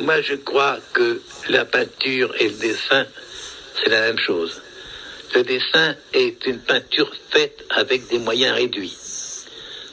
Moi, 0.00 0.20
je 0.22 0.34
crois 0.34 0.78
que 0.92 1.20
la 1.48 1.64
peinture 1.64 2.32
et 2.38 2.48
le 2.48 2.54
dessin, 2.54 3.04
c'est 3.74 3.90
la 3.90 4.00
même 4.02 4.18
chose. 4.18 4.62
Le 5.34 5.42
dessin 5.42 5.96
est 6.12 6.46
une 6.46 6.60
peinture 6.60 7.10
faite 7.30 7.64
avec 7.70 8.06
des 8.06 8.20
moyens 8.20 8.54
réduits. 8.54 8.96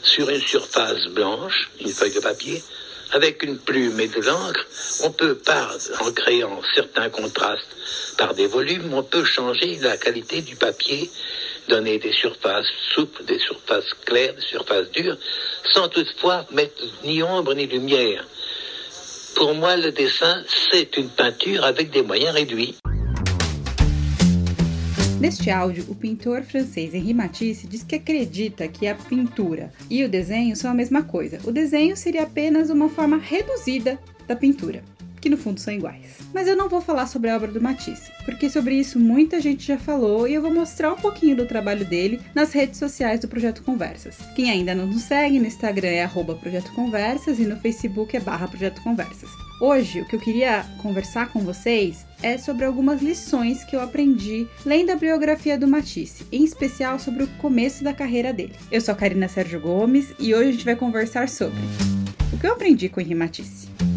Sur 0.04 0.30
une 0.30 0.42
surface 0.42 1.08
blanche, 1.08 1.72
une 1.82 1.90
feuille 1.90 2.14
de 2.14 2.20
papier, 2.20 2.64
avec 3.14 3.42
une 3.42 3.58
plume 3.58 4.00
et 4.00 4.08
de 4.08 4.22
l'encre, 4.22 4.66
on 5.04 5.12
peut, 5.12 5.36
par, 5.36 5.76
en 6.02 6.12
créant 6.12 6.62
certains 6.76 7.10
contrastes 7.10 7.76
par 8.16 8.36
des 8.36 8.48
volumes, 8.48 8.94
on 8.94 9.04
peut 9.04 9.26
changer 9.26 9.80
la 9.82 9.98
qualité 9.98 10.42
du 10.44 10.56
papier, 10.56 11.10
donner 11.68 11.98
des 11.98 12.14
surfaces 12.14 12.68
souples, 12.94 13.24
des 13.26 13.40
surfaces 13.40 13.92
claires, 14.06 14.36
des 14.36 14.42
surfaces 14.42 14.92
dures, 14.92 15.18
sans 15.74 15.90
toutefois 15.90 16.46
mettre 16.52 16.84
ni 17.04 17.24
ombre 17.24 17.56
ni 17.56 17.66
lumière. 17.66 18.24
Pour 19.36 19.54
moi, 19.54 19.76
le 19.76 19.92
dessin, 19.92 20.44
c'est 20.72 20.96
une 20.96 21.10
peinture 21.10 21.66
avec 21.66 21.92
des 21.92 22.02
moyens 22.02 22.34
réduits. 22.34 22.76
Neste 25.20 25.50
áudio, 25.50 25.84
o 25.90 25.96
pintor 25.96 26.44
francês 26.44 26.92
Henri 26.94 27.14
Matisse 27.14 27.68
diz 27.68 27.84
que 27.84 27.96
acredita 27.96 28.68
que 28.70 28.88
a 28.88 28.96
pintura 28.96 29.72
e 29.90 30.04
o 30.06 30.10
desenho 30.10 30.56
são 30.56 30.72
a 30.72 30.74
mesma 30.74 31.04
coisa. 31.04 31.40
O 31.44 31.52
desenho 31.52 31.98
seria 31.98 32.24
apenas 32.24 32.70
uma 32.70 32.88
forma 32.88 33.18
reduzida 33.18 34.00
da 34.26 34.36
pintura, 34.36 34.82
que 35.26 35.30
no 35.30 35.38
fundo 35.38 35.60
são 35.60 35.74
iguais. 35.74 36.20
Mas 36.32 36.48
eu 36.48 36.56
não 36.56 36.70
vou 36.70 36.80
falar 36.80 37.08
sobre 37.08 37.32
a 37.32 37.36
obra 37.36 37.52
do 37.52 37.60
Matisse, 37.60 38.12
porque 38.26 38.48
sobre 38.48 38.76
isso 38.76 39.00
muita 39.00 39.42
gente 39.42 39.66
já 39.66 39.76
falou 39.76 40.28
e 40.28 40.36
eu 40.36 40.42
vou 40.44 40.54
mostrar 40.54 40.94
um 40.94 40.98
pouquinho 40.98 41.36
do 41.36 41.48
trabalho 41.48 41.84
dele 41.84 42.22
nas 42.36 42.54
redes 42.54 42.78
sociais 42.78 43.22
do 43.22 43.28
Projeto 43.28 43.64
Conversas. 43.64 44.18
Quem 44.36 44.52
ainda 44.52 44.76
não 44.76 44.86
nos 44.86 45.02
segue, 45.02 45.40
no 45.40 45.48
Instagram 45.48 45.88
é 45.88 46.08
Projeto 46.08 46.72
Conversas 46.74 47.40
e 47.40 47.44
no 47.44 47.58
Facebook 47.58 48.16
é 48.16 48.20
barra 48.20 48.48
Projeto 48.48 48.84
Conversas. 48.84 49.32
Hoje, 49.60 50.02
o 50.02 50.06
que 50.06 50.16
eu 50.16 50.20
queria 50.20 50.64
conversar 50.78 51.32
com 51.32 51.40
vocês 51.40 52.06
é 52.22 52.38
sobre 52.38 52.64
algumas 52.64 53.02
lições 53.02 53.64
que 53.64 53.76
eu 53.76 53.82
aprendi 53.82 54.46
lendo 54.64 54.92
a 54.92 54.96
biografia 54.96 55.58
do 55.58 55.68
Matisse, 55.68 56.24
em 56.32 56.44
especial 56.44 57.00
sobre 57.00 57.24
o 57.24 57.28
começo 57.40 57.84
da 57.84 57.96
carreira 57.96 58.32
dele. 58.32 58.54
Eu 58.72 58.80
sou 58.80 58.92
a 58.92 58.96
Karina 58.96 59.28
Sérgio 59.28 59.60
Gomes 59.60 60.14
e 60.20 60.36
hoje 60.36 60.50
a 60.50 60.52
gente 60.52 60.66
vai 60.66 60.76
conversar 60.76 61.28
sobre 61.30 61.58
o 62.32 62.38
que 62.38 62.46
eu 62.46 62.54
aprendi 62.54 62.90
com 62.90 63.02
Henri 63.02 63.16
Matisse. 63.16 63.95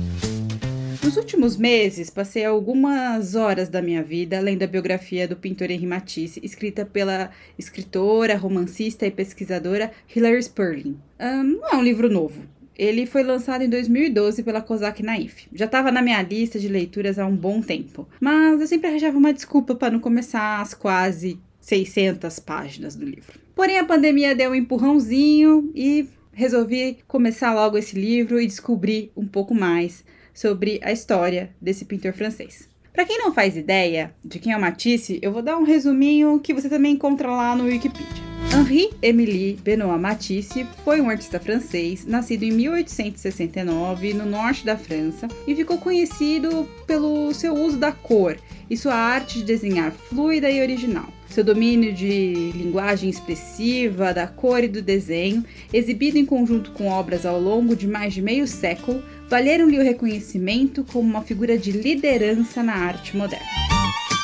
Nos 1.08 1.16
últimos 1.16 1.56
meses, 1.56 2.10
passei 2.10 2.44
algumas 2.44 3.34
horas 3.34 3.70
da 3.70 3.80
minha 3.80 4.02
vida 4.02 4.38
lendo 4.40 4.62
a 4.62 4.66
biografia 4.66 5.26
do 5.26 5.36
pintor 5.36 5.70
Henri 5.70 5.86
Matisse, 5.86 6.38
escrita 6.42 6.84
pela 6.84 7.30
escritora, 7.58 8.36
romancista 8.36 9.06
e 9.06 9.10
pesquisadora 9.10 9.90
Hilary 10.14 10.42
Sperling. 10.42 10.98
Um, 11.18 11.44
não 11.44 11.68
é 11.70 11.76
um 11.76 11.82
livro 11.82 12.10
novo, 12.10 12.42
ele 12.76 13.06
foi 13.06 13.22
lançado 13.22 13.62
em 13.62 13.70
2012 13.70 14.42
pela 14.42 14.60
Kozak 14.60 15.02
Naif. 15.02 15.48
Já 15.54 15.64
estava 15.64 15.90
na 15.90 16.02
minha 16.02 16.20
lista 16.20 16.58
de 16.58 16.68
leituras 16.68 17.18
há 17.18 17.24
um 17.24 17.34
bom 17.34 17.62
tempo, 17.62 18.06
mas 18.20 18.60
eu 18.60 18.66
sempre 18.66 18.88
arranjava 18.88 19.16
uma 19.16 19.32
desculpa 19.32 19.74
para 19.74 19.90
não 19.90 20.00
começar 20.00 20.60
as 20.60 20.74
quase 20.74 21.40
600 21.58 22.38
páginas 22.40 22.94
do 22.94 23.06
livro. 23.06 23.40
Porém, 23.54 23.78
a 23.78 23.84
pandemia 23.84 24.34
deu 24.34 24.50
um 24.50 24.54
empurrãozinho 24.54 25.72
e 25.74 26.06
resolvi 26.34 26.98
começar 27.08 27.54
logo 27.54 27.78
esse 27.78 27.98
livro 27.98 28.38
e 28.38 28.46
descobrir 28.46 29.10
um 29.16 29.26
pouco 29.26 29.54
mais 29.54 30.04
sobre 30.38 30.78
a 30.84 30.92
história 30.92 31.50
desse 31.60 31.84
pintor 31.84 32.12
francês. 32.12 32.68
Para 32.92 33.04
quem 33.04 33.18
não 33.18 33.34
faz 33.34 33.56
ideia 33.56 34.14
de 34.24 34.38
quem 34.38 34.52
é 34.52 34.56
o 34.56 34.60
Matisse, 34.60 35.18
eu 35.20 35.32
vou 35.32 35.42
dar 35.42 35.58
um 35.58 35.64
resuminho 35.64 36.38
que 36.38 36.54
você 36.54 36.68
também 36.68 36.92
encontra 36.94 37.28
lá 37.28 37.56
no 37.56 37.64
Wikipedia. 37.64 38.28
Henri-Émilie 38.54 39.58
Benoît 39.64 39.98
Matisse 40.00 40.64
foi 40.84 41.00
um 41.00 41.10
artista 41.10 41.40
francês, 41.40 42.06
nascido 42.06 42.44
em 42.44 42.52
1869 42.52 44.14
no 44.14 44.26
norte 44.26 44.64
da 44.64 44.76
França 44.76 45.26
e 45.46 45.56
ficou 45.56 45.78
conhecido 45.78 46.68
pelo 46.86 47.34
seu 47.34 47.54
uso 47.54 47.76
da 47.76 47.90
cor 47.90 48.36
e 48.70 48.76
sua 48.76 48.94
arte 48.94 49.38
de 49.38 49.44
desenhar 49.44 49.90
fluida 49.90 50.48
e 50.48 50.62
original. 50.62 51.12
Seu 51.28 51.44
domínio 51.44 51.92
de 51.92 52.52
linguagem 52.52 53.10
expressiva, 53.10 54.14
da 54.14 54.26
cor 54.26 54.64
e 54.64 54.68
do 54.68 54.80
desenho, 54.80 55.44
exibido 55.72 56.16
em 56.16 56.24
conjunto 56.24 56.70
com 56.72 56.88
obras 56.88 57.26
ao 57.26 57.38
longo 57.38 57.76
de 57.76 57.86
mais 57.86 58.14
de 58.14 58.22
meio 58.22 58.46
século, 58.46 59.02
valeram-lhe 59.28 59.78
o 59.78 59.82
reconhecimento 59.82 60.84
como 60.84 61.08
uma 61.08 61.22
figura 61.22 61.58
de 61.58 61.70
liderança 61.72 62.62
na 62.62 62.74
arte 62.74 63.16
moderna. 63.16 63.46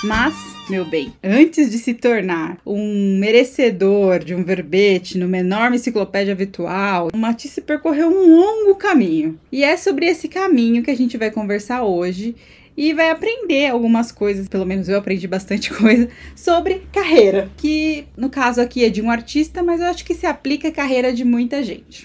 Mas 0.03 0.35
meu 0.69 0.85
bem, 0.85 1.13
antes 1.23 1.71
de 1.71 1.77
se 1.77 1.93
tornar 1.93 2.57
um 2.65 3.19
merecedor 3.19 4.25
de 4.25 4.35
um 4.35 4.43
verbete 4.43 5.19
numa 5.19 5.37
enorme 5.37 5.77
enciclopédia 5.77 6.35
virtual, 6.35 7.09
o 7.13 7.19
Matisse 7.19 7.61
percorreu 7.61 8.09
um 8.09 8.35
longo 8.35 8.75
caminho. 8.77 9.39
E 9.53 9.63
é 9.63 9.77
sobre 9.77 10.07
esse 10.07 10.27
caminho 10.27 10.83
que 10.83 10.91
a 10.91 10.97
gente 10.97 11.19
vai 11.19 11.31
conversar 11.31 11.83
hoje 11.83 12.35
e 12.75 12.95
vai 12.95 13.11
aprender 13.11 13.67
algumas 13.67 14.11
coisas, 14.11 14.49
pelo 14.49 14.65
menos 14.65 14.89
eu 14.89 14.97
aprendi 14.97 15.29
bastante 15.29 15.69
coisa, 15.75 16.09
sobre 16.35 16.83
carreira, 16.91 17.51
que 17.59 18.07
no 18.17 18.31
caso 18.31 18.61
aqui 18.61 18.85
é 18.85 18.89
de 18.89 19.03
um 19.03 19.11
artista, 19.11 19.63
mas 19.63 19.81
eu 19.81 19.87
acho 19.87 20.05
que 20.05 20.15
se 20.15 20.27
aplica 20.27 20.69
à 20.69 20.73
carreira 20.73 21.13
de 21.13 21.25
muita 21.25 21.63
gente. 21.63 22.03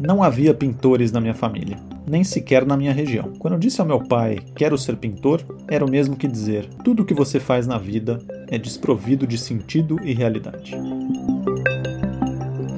Não 0.00 0.22
havia 0.22 0.54
pintores 0.54 1.12
na 1.12 1.20
minha 1.20 1.34
família 1.34 1.78
nem 2.10 2.24
sequer 2.24 2.66
na 2.66 2.76
minha 2.76 2.92
região. 2.92 3.32
Quando 3.38 3.54
eu 3.54 3.60
disse 3.60 3.80
ao 3.80 3.86
meu 3.86 4.00
pai, 4.00 4.40
quero 4.56 4.76
ser 4.76 4.96
pintor, 4.96 5.44
era 5.68 5.84
o 5.84 5.90
mesmo 5.90 6.16
que 6.16 6.26
dizer, 6.26 6.68
tudo 6.84 7.02
o 7.02 7.06
que 7.06 7.14
você 7.14 7.38
faz 7.38 7.68
na 7.68 7.78
vida 7.78 8.20
é 8.48 8.58
desprovido 8.58 9.26
de 9.26 9.38
sentido 9.38 9.96
e 10.02 10.12
realidade. 10.12 10.74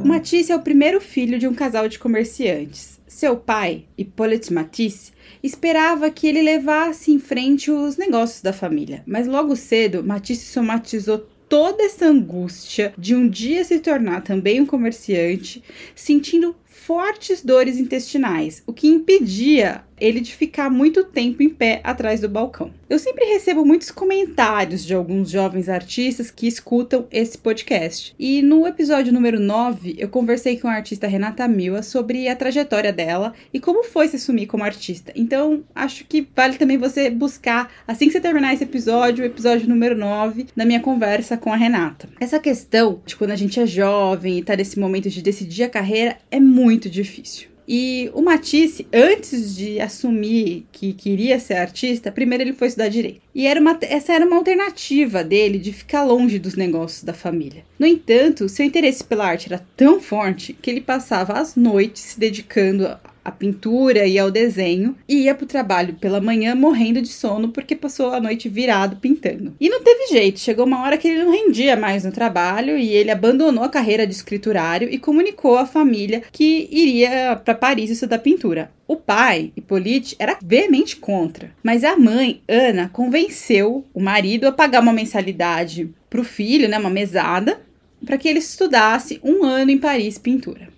Matisse 0.05 0.53
é 0.53 0.57
o 0.57 0.61
primeiro 0.61 1.01
filho 1.01 1.39
de 1.39 1.49
um 1.49 1.55
casal 1.55 1.89
de 1.89 1.99
comerciantes. 1.99 3.01
Seu 3.09 3.35
pai, 3.35 3.85
Hippolyte 3.97 4.53
Matisse, 4.53 5.13
esperava 5.43 6.11
que 6.11 6.27
ele 6.27 6.43
levasse 6.43 7.11
em 7.11 7.19
frente 7.19 7.71
os 7.71 7.97
negócios 7.97 8.43
da 8.43 8.53
família, 8.53 9.03
mas 9.07 9.27
logo 9.27 9.57
cedo 9.57 10.05
Matisse 10.05 10.47
somatizou 10.47 11.27
toda 11.53 11.83
essa 11.83 12.07
angústia 12.07 12.95
de 12.97 13.15
um 13.15 13.29
dia 13.29 13.63
se 13.63 13.79
tornar 13.79 14.23
também 14.23 14.61
um 14.61 14.65
comerciante, 14.65 15.63
sentindo 15.95 16.57
fortes 16.85 17.45
dores 17.45 17.79
intestinais, 17.79 18.63
o 18.67 18.73
que 18.73 18.89
impedia 18.89 19.85
ele 20.03 20.21
de 20.21 20.35
ficar 20.35 20.69
muito 20.69 21.05
tempo 21.05 21.45
em 21.45 21.49
pé 21.49 21.81
atrás 21.85 22.21
do 22.21 22.29
balcão. 22.29 22.73
Eu 22.91 22.99
sempre 22.99 23.25
recebo 23.25 23.65
muitos 23.65 23.93
comentários 23.93 24.85
de 24.85 24.93
alguns 24.93 25.31
jovens 25.31 25.69
artistas 25.69 26.29
que 26.29 26.49
escutam 26.49 27.07
esse 27.13 27.39
podcast. 27.39 28.13
E 28.19 28.43
no 28.43 28.67
episódio 28.67 29.13
número 29.13 29.39
9, 29.39 29.95
eu 29.97 30.09
conversei 30.09 30.59
com 30.59 30.67
a 30.67 30.73
artista 30.73 31.07
Renata 31.07 31.47
Mila 31.47 31.85
sobre 31.85 32.29
a 32.29 32.35
trajetória 32.35 32.93
dela 32.93 33.33
e 33.55 33.61
como 33.61 33.85
foi 33.85 34.09
se 34.09 34.17
assumir 34.17 34.47
como 34.47 34.65
artista. 34.65 35.13
Então, 35.15 35.63
acho 35.73 36.05
que 36.05 36.27
vale 36.35 36.59
também 36.59 36.77
você 36.77 37.09
buscar, 37.09 37.71
assim 37.87 38.07
que 38.07 38.13
você 38.13 38.21
terminar 38.21 38.53
esse 38.53 38.65
episódio, 38.65 39.23
o 39.23 39.27
episódio 39.27 39.69
número 39.69 39.97
9, 39.97 40.49
na 40.57 40.65
minha 40.65 40.81
conversa 40.81 41.37
com 41.37 41.53
a 41.53 41.57
Renata. 41.57 42.09
Essa 42.19 42.41
questão 42.41 43.01
de 43.07 43.15
quando 43.15 43.31
a 43.31 43.37
gente 43.37 43.61
é 43.61 43.67
jovem 43.67 44.39
e 44.39 44.43
tá 44.43 44.57
nesse 44.57 44.81
momento 44.81 45.09
de 45.09 45.23
decidir 45.23 45.63
a 45.63 45.71
carreira 45.71 46.19
é 46.29 46.41
muito 46.41 46.91
difícil. 46.91 47.52
E 47.67 48.11
o 48.15 48.23
Matisse, 48.23 48.87
antes 48.93 49.55
de 49.55 49.81
assumir 49.81 50.67
que 50.73 50.93
queria 50.93 51.39
ser 51.39 51.55
artista, 51.55 52.11
primeiro 52.11 52.45
ele 52.45 52.53
foi 52.53 52.69
estudar 52.69 52.89
direito. 52.89 53.21
E 53.35 53.47
era 53.47 53.61
uma, 53.61 53.79
essa 53.83 54.13
era 54.13 54.27
uma 54.27 54.37
alternativa 54.37 55.23
dele 55.23 55.59
de 55.59 55.73
ficar 55.73 56.05
longe 56.05 56.39
dos 56.39 56.55
negócios 56.55 57.05
da 57.05 57.15
família. 57.15 57.65
No 57.79 57.87
entanto, 57.87 58.49
seu 58.49 58.67
interesse 58.67 59.05
pela 59.05 59.27
arte 59.27 59.47
era 59.47 59.65
tão 59.77 60.01
forte 60.01 60.53
que 60.53 60.71
ele 60.71 60.81
passava 60.81 61.35
as 61.35 61.57
noites 61.57 62.03
se 62.03 62.21
dedicando 62.21 62.99
à 63.25 63.31
pintura 63.31 64.07
e 64.07 64.19
ao 64.19 64.31
desenho 64.31 64.97
e 65.09 65.23
ia 65.23 65.35
para 65.35 65.45
o 65.45 65.49
trabalho 65.49 65.95
pela 65.95 66.21
manhã 66.21 66.55
morrendo 66.55 67.01
de 67.01 67.09
sono 67.09 67.49
porque 67.49 67.77
passou 67.77 68.13
a 68.13 68.21
noite 68.21 68.49
virado 68.49 68.97
pintando. 68.97 69.55
E 69.61 69.69
não 69.69 69.83
teve 69.83 70.09
jeito, 70.09 70.41
chegou 70.41 70.67
uma 70.67 70.83
hora 70.83 70.97
que 70.97 71.09
ele 71.09 71.25
não 71.25 71.33
rendia 71.33 71.77
mais 71.77 72.05
no 72.05 72.13
trabalho 72.13 72.77
e 72.77 72.91
ele 72.91 73.11
abandonou 73.11 73.65
a 73.65 73.69
carreira 73.69 74.07
de 74.07 74.15
escriturário 74.15 74.89
e 74.91 74.99
comunicou 74.99 75.57
à 75.57 75.67
família 75.67 76.23
que 76.33 76.69
iria 76.71 77.37
para 77.37 77.55
Paris 77.55 77.91
estudar 77.91 78.19
pintura. 78.19 78.71
O 78.87 78.97
pai, 78.97 79.53
Hippolyte, 79.57 80.17
era 80.19 80.39
veemente 80.43 80.97
contra, 80.97 81.55
mas 81.63 81.83
a 81.85 81.97
mãe, 81.97 82.43
Ana, 82.47 82.91
convenceu 82.93 83.87
o 83.95 84.01
marido 84.01 84.47
a 84.47 84.53
pagar 84.53 84.83
uma 84.83 84.93
mensalidade 84.93 85.89
para 86.11 86.21
o 86.21 86.25
filho, 86.25 86.69
né, 86.69 86.79
uma 86.79 86.91
mesada, 86.91 87.61
para 88.05 88.19
que 88.19 88.29
ele 88.29 88.41
estudasse 88.41 89.21
um 89.23 89.45
ano 89.45 89.71
em 89.71 89.79
Paris 89.79 90.19
pintura. 90.19 90.72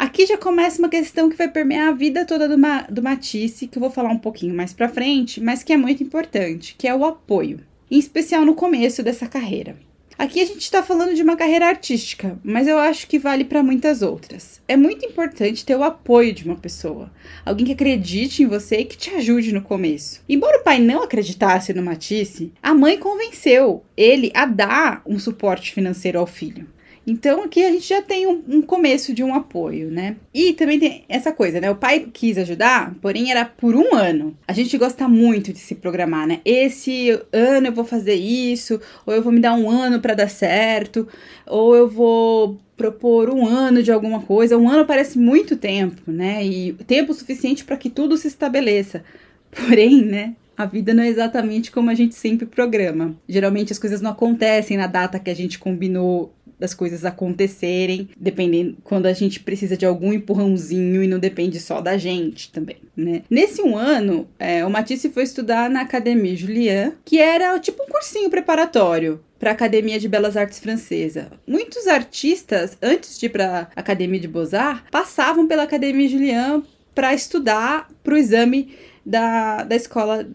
Aqui 0.00 0.24
já 0.24 0.38
começa 0.38 0.78
uma 0.78 0.88
questão 0.88 1.28
que 1.28 1.36
vai 1.36 1.46
permear 1.46 1.88
a 1.88 1.92
vida 1.92 2.24
toda 2.24 2.48
do, 2.48 2.56
Ma 2.56 2.86
do 2.88 3.02
Matisse, 3.02 3.66
que 3.66 3.76
eu 3.76 3.80
vou 3.80 3.90
falar 3.90 4.08
um 4.08 4.16
pouquinho 4.16 4.54
mais 4.54 4.72
pra 4.72 4.88
frente, 4.88 5.42
mas 5.42 5.62
que 5.62 5.74
é 5.74 5.76
muito 5.76 6.02
importante, 6.02 6.74
que 6.78 6.88
é 6.88 6.94
o 6.94 7.04
apoio, 7.04 7.60
em 7.90 7.98
especial 7.98 8.46
no 8.46 8.54
começo 8.54 9.02
dessa 9.02 9.26
carreira. 9.26 9.76
Aqui 10.16 10.40
a 10.40 10.46
gente 10.46 10.62
está 10.62 10.82
falando 10.82 11.14
de 11.14 11.22
uma 11.22 11.36
carreira 11.36 11.66
artística, 11.66 12.38
mas 12.42 12.66
eu 12.66 12.78
acho 12.78 13.06
que 13.06 13.18
vale 13.18 13.44
para 13.44 13.62
muitas 13.62 14.00
outras. 14.00 14.62
É 14.66 14.74
muito 14.74 15.04
importante 15.04 15.66
ter 15.66 15.76
o 15.76 15.84
apoio 15.84 16.32
de 16.32 16.46
uma 16.46 16.56
pessoa, 16.56 17.12
alguém 17.44 17.66
que 17.66 17.72
acredite 17.72 18.42
em 18.42 18.46
você 18.46 18.78
e 18.78 18.84
que 18.86 18.96
te 18.96 19.10
ajude 19.10 19.52
no 19.52 19.60
começo. 19.60 20.22
Embora 20.26 20.60
o 20.60 20.64
pai 20.64 20.78
não 20.78 21.02
acreditasse 21.02 21.74
no 21.74 21.82
Matisse, 21.82 22.54
a 22.62 22.72
mãe 22.72 22.96
convenceu 22.96 23.84
ele 23.94 24.32
a 24.32 24.46
dar 24.46 25.02
um 25.04 25.18
suporte 25.18 25.74
financeiro 25.74 26.18
ao 26.18 26.26
filho. 26.26 26.66
Então 27.10 27.42
aqui 27.42 27.64
a 27.64 27.72
gente 27.72 27.88
já 27.88 28.00
tem 28.00 28.24
um, 28.28 28.40
um, 28.48 28.62
começo 28.62 29.12
de 29.12 29.24
um 29.24 29.34
apoio, 29.34 29.90
né? 29.90 30.14
E 30.32 30.52
também 30.52 30.78
tem 30.78 31.04
essa 31.08 31.32
coisa, 31.32 31.60
né? 31.60 31.68
O 31.68 31.74
pai 31.74 32.08
quis 32.12 32.38
ajudar, 32.38 32.94
porém 33.02 33.32
era 33.32 33.44
por 33.44 33.74
um 33.74 33.96
ano. 33.96 34.38
A 34.46 34.52
gente 34.52 34.78
gosta 34.78 35.08
muito 35.08 35.52
de 35.52 35.58
se 35.58 35.74
programar, 35.74 36.24
né? 36.24 36.40
Esse 36.44 37.10
ano 37.32 37.66
eu 37.66 37.72
vou 37.72 37.84
fazer 37.84 38.14
isso, 38.14 38.80
ou 39.04 39.12
eu 39.12 39.22
vou 39.22 39.32
me 39.32 39.40
dar 39.40 39.54
um 39.54 39.68
ano 39.68 39.98
para 39.98 40.14
dar 40.14 40.30
certo, 40.30 41.08
ou 41.48 41.74
eu 41.74 41.88
vou 41.88 42.60
propor 42.76 43.28
um 43.28 43.44
ano 43.44 43.82
de 43.82 43.90
alguma 43.90 44.22
coisa. 44.22 44.56
Um 44.56 44.68
ano 44.68 44.86
parece 44.86 45.18
muito 45.18 45.56
tempo, 45.56 46.12
né? 46.12 46.46
E 46.46 46.74
tempo 46.86 47.12
suficiente 47.12 47.64
para 47.64 47.76
que 47.76 47.90
tudo 47.90 48.16
se 48.16 48.28
estabeleça. 48.28 49.02
Porém, 49.50 50.04
né? 50.04 50.36
A 50.60 50.66
vida 50.66 50.92
não 50.92 51.02
é 51.02 51.08
exatamente 51.08 51.72
como 51.72 51.88
a 51.88 51.94
gente 51.94 52.14
sempre 52.14 52.44
programa. 52.44 53.16
Geralmente 53.26 53.72
as 53.72 53.78
coisas 53.78 54.02
não 54.02 54.10
acontecem 54.10 54.76
na 54.76 54.86
data 54.86 55.18
que 55.18 55.30
a 55.30 55.34
gente 55.34 55.58
combinou 55.58 56.34
das 56.60 56.74
coisas 56.74 57.06
acontecerem, 57.06 58.10
dependendo 58.16 58.76
quando 58.84 59.06
a 59.06 59.12
gente 59.14 59.40
precisa 59.40 59.76
de 59.76 59.86
algum 59.86 60.12
empurrãozinho 60.12 61.02
e 61.02 61.08
não 61.08 61.18
depende 61.18 61.58
só 61.58 61.80
da 61.80 61.96
gente 61.96 62.52
também, 62.52 62.76
né? 62.94 63.22
Nesse 63.30 63.62
um 63.62 63.76
ano, 63.76 64.28
é, 64.38 64.64
o 64.64 64.70
Matisse 64.70 65.08
foi 65.08 65.22
estudar 65.22 65.70
na 65.70 65.80
Academia 65.80 66.36
Julian, 66.36 66.92
que 67.04 67.18
era 67.18 67.58
tipo 67.58 67.82
um 67.82 67.86
cursinho 67.86 68.28
preparatório 68.28 69.20
para 69.38 69.50
a 69.50 69.54
Academia 69.54 69.98
de 69.98 70.06
Belas 70.06 70.36
Artes 70.36 70.60
Francesa. 70.60 71.32
Muitos 71.46 71.86
artistas, 71.86 72.76
antes 72.82 73.18
de 73.18 73.24
ir 73.24 73.30
para 73.30 73.70
a 73.74 73.80
Academia 73.80 74.20
de 74.20 74.28
Beaux-Arts, 74.28 74.84
passavam 74.90 75.48
pela 75.48 75.62
Academia 75.62 76.06
Julian 76.06 76.62
para 76.94 77.14
estudar 77.14 77.88
para 78.04 78.14
o 78.14 78.18
exame 78.18 78.74
da, 79.04 79.64
da 79.64 79.74
escola 79.74 80.28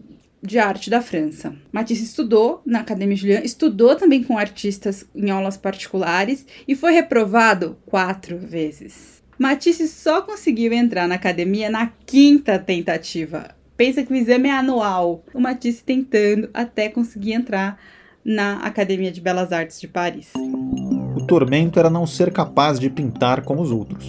de 0.46 0.58
arte 0.58 0.88
da 0.88 1.02
França. 1.02 1.54
Matisse 1.72 2.04
estudou 2.04 2.62
na 2.64 2.80
Academia 2.80 3.16
Julian, 3.16 3.40
estudou 3.40 3.96
também 3.96 4.22
com 4.22 4.38
artistas 4.38 5.04
em 5.14 5.30
aulas 5.30 5.56
particulares 5.56 6.46
e 6.66 6.74
foi 6.74 6.92
reprovado 6.92 7.76
quatro 7.84 8.38
vezes. 8.38 9.22
Matisse 9.38 9.86
só 9.88 10.22
conseguiu 10.22 10.72
entrar 10.72 11.06
na 11.06 11.16
academia 11.16 11.68
na 11.68 11.92
quinta 12.06 12.58
tentativa. 12.58 13.54
Pensa 13.76 14.02
que 14.02 14.12
o 14.12 14.16
exame 14.16 14.48
é 14.48 14.52
anual. 14.52 15.22
O 15.34 15.40
Matisse 15.40 15.84
tentando 15.84 16.48
até 16.54 16.88
conseguir 16.88 17.34
entrar 17.34 17.78
na 18.24 18.60
Academia 18.60 19.12
de 19.12 19.20
Belas 19.20 19.52
Artes 19.52 19.80
de 19.80 19.86
Paris. 19.86 20.32
O 21.14 21.26
tormento 21.26 21.78
era 21.78 21.90
não 21.90 22.06
ser 22.06 22.32
capaz 22.32 22.80
de 22.80 22.88
pintar 22.88 23.42
como 23.42 23.60
os 23.60 23.70
outros. 23.70 24.06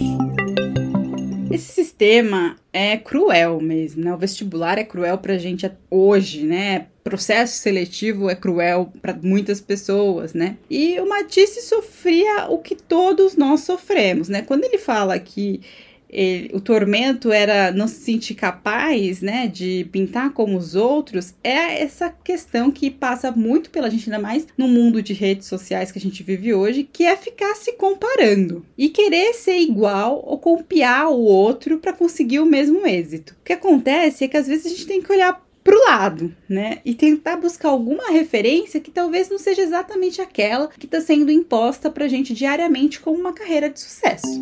Esse 1.50 1.72
sistema 1.72 2.56
é 2.72 2.96
cruel 2.96 3.60
mesmo, 3.60 4.04
né? 4.04 4.12
O 4.12 4.18
vestibular 4.18 4.78
é 4.78 4.84
cruel 4.84 5.18
pra 5.18 5.38
gente 5.38 5.70
hoje, 5.90 6.44
né? 6.44 6.86
Processo 7.02 7.58
seletivo 7.58 8.28
é 8.28 8.34
cruel 8.34 8.92
para 9.00 9.18
muitas 9.22 9.60
pessoas, 9.60 10.34
né? 10.34 10.56
E 10.68 11.00
o 11.00 11.08
Matisse 11.08 11.62
sofria 11.62 12.46
o 12.50 12.58
que 12.58 12.74
todos 12.74 13.34
nós 13.34 13.60
sofremos, 13.60 14.28
né? 14.28 14.42
Quando 14.42 14.64
ele 14.64 14.78
fala 14.78 15.18
que 15.18 15.60
ele, 16.08 16.50
o 16.54 16.60
tormento 16.60 17.32
era 17.32 17.70
não 17.70 17.86
se 17.86 18.00
sentir 18.00 18.34
capaz, 18.34 19.20
né, 19.20 19.46
de 19.46 19.88
pintar 19.92 20.32
como 20.32 20.56
os 20.56 20.74
outros, 20.74 21.34
é 21.42 21.82
essa 21.82 22.10
questão 22.10 22.70
que 22.70 22.90
passa 22.90 23.30
muito 23.30 23.70
pela 23.70 23.90
gente, 23.90 24.10
ainda 24.10 24.22
mais 24.22 24.46
no 24.56 24.68
mundo 24.68 25.02
de 25.02 25.12
redes 25.12 25.46
sociais 25.46 25.92
que 25.92 25.98
a 25.98 26.00
gente 26.00 26.22
vive 26.22 26.54
hoje, 26.54 26.88
que 26.90 27.04
é 27.04 27.16
ficar 27.16 27.54
se 27.54 27.72
comparando 27.72 28.64
e 28.76 28.88
querer 28.88 29.34
ser 29.34 29.58
igual 29.58 30.22
ou 30.24 30.38
copiar 30.38 31.08
o 31.10 31.20
outro 31.20 31.78
para 31.78 31.92
conseguir 31.92 32.40
o 32.40 32.46
mesmo 32.46 32.86
êxito. 32.86 33.36
O 33.40 33.44
que 33.44 33.52
acontece 33.52 34.24
é 34.24 34.28
que 34.28 34.36
às 34.36 34.46
vezes 34.46 34.66
a 34.66 34.68
gente 34.70 34.86
tem 34.86 35.02
que 35.02 35.12
olhar 35.12 35.46
pro 35.62 35.78
lado, 35.84 36.34
né? 36.48 36.78
E 36.82 36.94
tentar 36.94 37.36
buscar 37.36 37.68
alguma 37.68 38.10
referência 38.10 38.80
que 38.80 38.90
talvez 38.90 39.28
não 39.28 39.38
seja 39.38 39.60
exatamente 39.60 40.20
aquela 40.20 40.68
que 40.68 40.86
está 40.86 41.00
sendo 41.00 41.30
imposta 41.30 41.90
pra 41.90 42.08
gente 42.08 42.32
diariamente 42.32 43.00
como 43.00 43.18
uma 43.18 43.34
carreira 43.34 43.68
de 43.68 43.78
sucesso. 43.78 44.40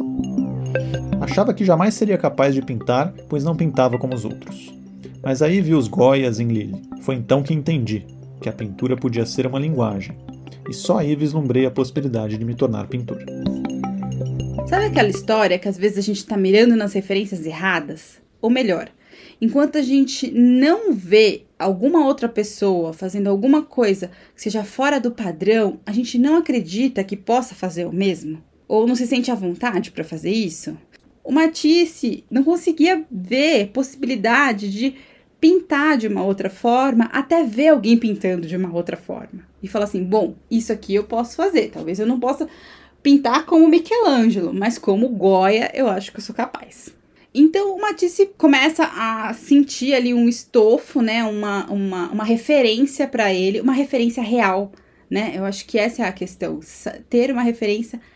Achava 1.26 1.52
que 1.52 1.64
jamais 1.64 1.93
seria 1.93 2.17
capaz 2.17 2.55
de 2.55 2.62
pintar, 2.62 3.12
pois 3.28 3.43
não 3.43 3.56
pintava 3.56 3.99
como 3.99 4.14
os 4.14 4.25
outros. 4.25 4.73
Mas 5.23 5.43
aí 5.43 5.61
vi 5.61 5.75
os 5.75 5.88
Goias 5.88 6.38
em 6.38 6.46
Lille. 6.46 6.81
Foi 7.02 7.17
então 7.17 7.43
que 7.43 7.52
entendi 7.52 8.06
que 8.40 8.49
a 8.49 8.52
pintura 8.52 8.96
podia 8.96 9.26
ser 9.26 9.44
uma 9.44 9.58
linguagem. 9.58 10.17
E 10.70 10.73
só 10.73 10.99
aí 10.99 11.17
vislumbrei 11.17 11.67
a 11.67 11.70
possibilidade 11.70 12.38
de 12.38 12.44
me 12.44 12.55
tornar 12.55 12.87
pintor. 12.87 13.19
Sabe 14.69 14.87
aquela 14.87 15.08
história 15.08 15.58
que 15.58 15.69
às 15.69 15.76
vezes 15.76 15.99
a 15.99 16.00
gente 16.00 16.19
está 16.19 16.37
mirando 16.37 16.76
nas 16.76 16.93
referências 16.93 17.44
erradas? 17.44 18.20
Ou 18.40 18.49
melhor, 18.49 18.88
enquanto 19.40 19.79
a 19.79 19.82
gente 19.82 20.31
não 20.31 20.93
vê 20.94 21.43
alguma 21.58 22.06
outra 22.06 22.29
pessoa 22.29 22.93
fazendo 22.93 23.26
alguma 23.26 23.62
coisa 23.62 24.12
que 24.34 24.43
seja 24.43 24.62
fora 24.62 25.00
do 25.00 25.11
padrão, 25.11 25.81
a 25.84 25.90
gente 25.90 26.19
não 26.19 26.37
acredita 26.37 27.02
que 27.02 27.17
possa 27.17 27.52
fazer 27.52 27.84
o 27.84 27.93
mesmo? 27.93 28.40
Ou 28.69 28.87
não 28.87 28.94
se 28.94 29.06
sente 29.06 29.31
à 29.31 29.34
vontade 29.34 29.90
para 29.90 30.05
fazer 30.05 30.31
isso? 30.31 30.76
O 31.26 31.32
Matisse 31.32 32.23
não 32.31 32.44
conseguia 32.44 33.05
ver 33.11 33.73
possibilidade 33.73 34.70
de 34.70 34.94
pintar 35.40 35.99
de 35.99 36.06
uma 36.06 36.23
outra 36.23 36.49
forma, 36.49 37.11
até 37.12 37.43
ver 37.43 37.69
alguém 37.69 37.96
pintando 37.96 38.46
de 38.46 38.56
uma 38.56 38.73
outra 38.73 38.96
forma. 38.96 39.43
E 39.61 39.67
falar 39.67 39.87
assim: 39.87 40.05
bom, 40.05 40.37
isso 40.49 40.73
aqui 40.73 40.94
eu 40.94 41.02
posso 41.02 41.34
fazer. 41.34 41.70
Talvez 41.70 41.99
eu 41.99 42.06
não 42.06 42.20
possa 42.20 42.49
pintar 43.02 43.44
como 43.44 43.67
Michelangelo, 43.67 44.55
mas 44.55 44.78
como 44.78 45.08
Goya 45.08 45.69
eu 45.75 45.88
acho 45.88 46.12
que 46.12 46.19
eu 46.19 46.23
sou 46.23 46.34
capaz. 46.34 46.94
Então 47.34 47.75
o 47.75 47.81
Matisse 47.81 48.31
começa 48.38 48.84
a 48.84 49.34
sentir 49.34 49.94
ali 49.94 50.14
um 50.14 50.29
estofo, 50.29 51.02
né? 51.02 51.25
Uma, 51.25 51.67
uma, 51.67 52.08
uma 52.08 52.25
referência 52.25 53.08
para 53.08 53.34
ele, 53.34 53.61
uma 53.61 53.72
referência 53.72 54.22
real, 54.22 54.70
né? 55.11 55.32
Eu 55.34 55.44
acho 55.44 55.67
que 55.67 55.76
essa 55.76 56.05
é 56.05 56.06
a 56.06 56.12
questão. 56.12 56.61
Ter 57.11 57.32
uma 57.32 57.43
referência 57.43 57.99
real, 57.99 58.15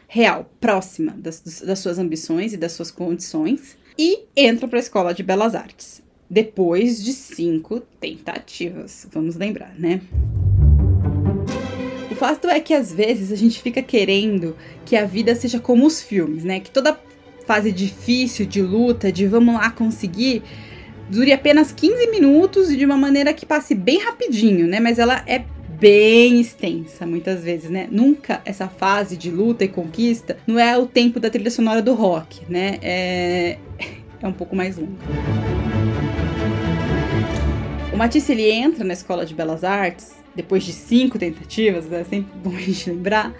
próxima 0.60 1.12
das, 1.16 1.40
das 1.40 1.78
suas 1.78 1.98
ambições 1.98 2.52
e 2.52 2.56
das 2.56 2.72
suas 2.72 2.90
condições, 2.90 3.76
e 3.98 4.24
entra 4.36 4.66
para 4.66 4.78
a 4.78 4.80
Escola 4.80 5.14
de 5.14 5.22
Belas 5.22 5.54
Artes. 5.54 6.02
Depois 6.28 7.02
de 7.02 7.12
cinco 7.12 7.80
tentativas, 8.00 9.06
vamos 9.12 9.36
lembrar, 9.36 9.74
né? 9.78 10.00
O 12.10 12.14
fato 12.14 12.48
é 12.48 12.60
que 12.60 12.74
às 12.74 12.92
vezes 12.92 13.32
a 13.32 13.36
gente 13.36 13.60
fica 13.60 13.82
querendo 13.82 14.56
que 14.84 14.96
a 14.96 15.04
vida 15.04 15.34
seja 15.34 15.58
como 15.58 15.86
os 15.86 16.00
filmes, 16.00 16.44
né? 16.44 16.60
Que 16.60 16.70
toda 16.70 16.98
fase 17.46 17.72
difícil 17.72 18.46
de 18.46 18.62
luta, 18.62 19.10
de 19.10 19.26
vamos 19.26 19.54
lá 19.54 19.70
conseguir, 19.70 20.42
dure 21.08 21.32
apenas 21.32 21.72
15 21.72 22.10
minutos 22.10 22.70
e 22.70 22.76
de 22.76 22.84
uma 22.84 22.96
maneira 22.96 23.32
que 23.32 23.44
passe 23.44 23.74
bem 23.74 23.98
rapidinho, 23.98 24.66
né? 24.66 24.78
Mas 24.78 24.98
ela 24.98 25.24
é 25.26 25.44
bem 25.80 26.40
extensa, 26.40 27.06
muitas 27.06 27.42
vezes, 27.42 27.70
né? 27.70 27.88
Nunca 27.90 28.42
essa 28.44 28.68
fase 28.68 29.16
de 29.16 29.30
luta 29.30 29.64
e 29.64 29.68
conquista 29.68 30.36
não 30.46 30.58
é 30.58 30.76
o 30.76 30.86
tempo 30.86 31.18
da 31.18 31.30
trilha 31.30 31.50
sonora 31.50 31.80
do 31.80 31.94
rock, 31.94 32.42
né? 32.48 32.78
É, 32.82 33.58
é 34.20 34.28
um 34.28 34.32
pouco 34.32 34.54
mais 34.54 34.76
longa. 34.76 34.92
O 37.92 37.96
Matisse 37.96 38.32
ele 38.32 38.50
entra 38.50 38.84
na 38.84 38.92
escola 38.92 39.24
de 39.24 39.34
belas 39.34 39.64
artes 39.64 40.20
depois 40.34 40.62
de 40.62 40.72
cinco 40.72 41.18
tentativas, 41.18 41.90
é 41.90 42.04
sempre 42.04 42.32
bom 42.38 42.54
a 42.54 42.60
gente 42.60 42.90
lembrar, 42.90 43.34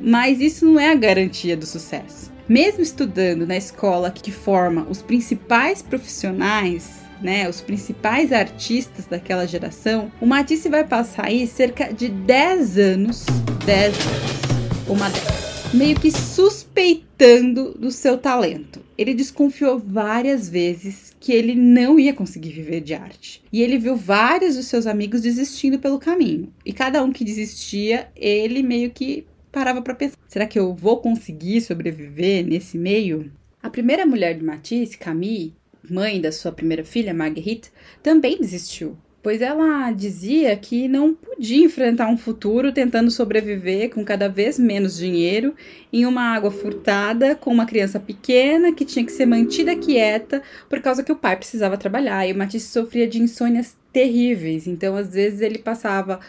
mas 0.00 0.40
isso 0.40 0.64
não 0.64 0.78
é 0.78 0.92
a 0.92 0.94
garantia 0.94 1.56
do 1.56 1.66
sucesso. 1.66 2.30
Mesmo 2.46 2.82
estudando 2.82 3.46
na 3.46 3.56
escola 3.56 4.10
que 4.10 4.30
forma 4.30 4.86
os 4.88 5.02
principais 5.02 5.82
profissionais 5.82 7.07
né, 7.22 7.48
os 7.48 7.60
principais 7.60 8.32
artistas 8.32 9.06
daquela 9.06 9.46
geração, 9.46 10.10
o 10.20 10.26
Matisse 10.26 10.68
vai 10.68 10.84
passar 10.84 11.26
aí 11.26 11.46
cerca 11.46 11.92
de 11.92 12.08
10 12.08 12.78
anos, 12.78 13.26
10 13.64 13.94
anos, 13.94 14.88
uma 14.88 15.08
década, 15.08 15.38
meio 15.74 15.98
que 15.98 16.10
suspeitando 16.10 17.74
do 17.78 17.90
seu 17.90 18.16
talento. 18.16 18.80
Ele 18.96 19.14
desconfiou 19.14 19.78
várias 19.78 20.48
vezes 20.48 21.14
que 21.20 21.32
ele 21.32 21.54
não 21.54 21.98
ia 21.98 22.12
conseguir 22.12 22.50
viver 22.50 22.80
de 22.80 22.94
arte. 22.94 23.42
E 23.52 23.62
ele 23.62 23.78
viu 23.78 23.94
vários 23.96 24.56
dos 24.56 24.66
seus 24.66 24.86
amigos 24.86 25.20
desistindo 25.20 25.78
pelo 25.78 25.98
caminho. 25.98 26.52
E 26.64 26.72
cada 26.72 27.02
um 27.02 27.12
que 27.12 27.24
desistia, 27.24 28.08
ele 28.16 28.62
meio 28.62 28.90
que 28.90 29.24
parava 29.52 29.82
para 29.82 29.94
pensar: 29.94 30.16
será 30.28 30.46
que 30.46 30.58
eu 30.58 30.74
vou 30.74 30.98
conseguir 30.98 31.60
sobreviver 31.60 32.44
nesse 32.46 32.76
meio? 32.76 33.30
A 33.62 33.68
primeira 33.68 34.06
mulher 34.06 34.36
de 34.36 34.44
Matisse, 34.44 34.96
Camille, 34.96 35.54
mãe 35.88 36.20
da 36.20 36.32
sua 36.32 36.52
primeira 36.52 36.84
filha, 36.84 37.14
Marguerite, 37.14 37.70
também 38.02 38.38
desistiu, 38.38 38.96
pois 39.22 39.42
ela 39.42 39.90
dizia 39.90 40.56
que 40.56 40.88
não 40.88 41.14
podia 41.14 41.64
enfrentar 41.64 42.08
um 42.08 42.16
futuro 42.16 42.72
tentando 42.72 43.10
sobreviver 43.10 43.90
com 43.90 44.04
cada 44.04 44.28
vez 44.28 44.58
menos 44.58 44.96
dinheiro 44.96 45.54
em 45.92 46.06
uma 46.06 46.34
água 46.34 46.50
furtada 46.50 47.34
com 47.34 47.52
uma 47.52 47.66
criança 47.66 47.98
pequena 47.98 48.72
que 48.72 48.84
tinha 48.84 49.04
que 49.04 49.12
ser 49.12 49.26
mantida 49.26 49.76
quieta 49.76 50.42
por 50.68 50.80
causa 50.80 51.02
que 51.02 51.12
o 51.12 51.16
pai 51.16 51.36
precisava 51.36 51.76
trabalhar. 51.76 52.26
E 52.26 52.32
o 52.32 52.36
Matisse 52.36 52.68
sofria 52.68 53.06
de 53.06 53.20
insônias 53.20 53.76
terríveis, 53.92 54.66
então 54.66 54.96
às 54.96 55.12
vezes 55.12 55.40
ele 55.40 55.58
passava 55.58 56.20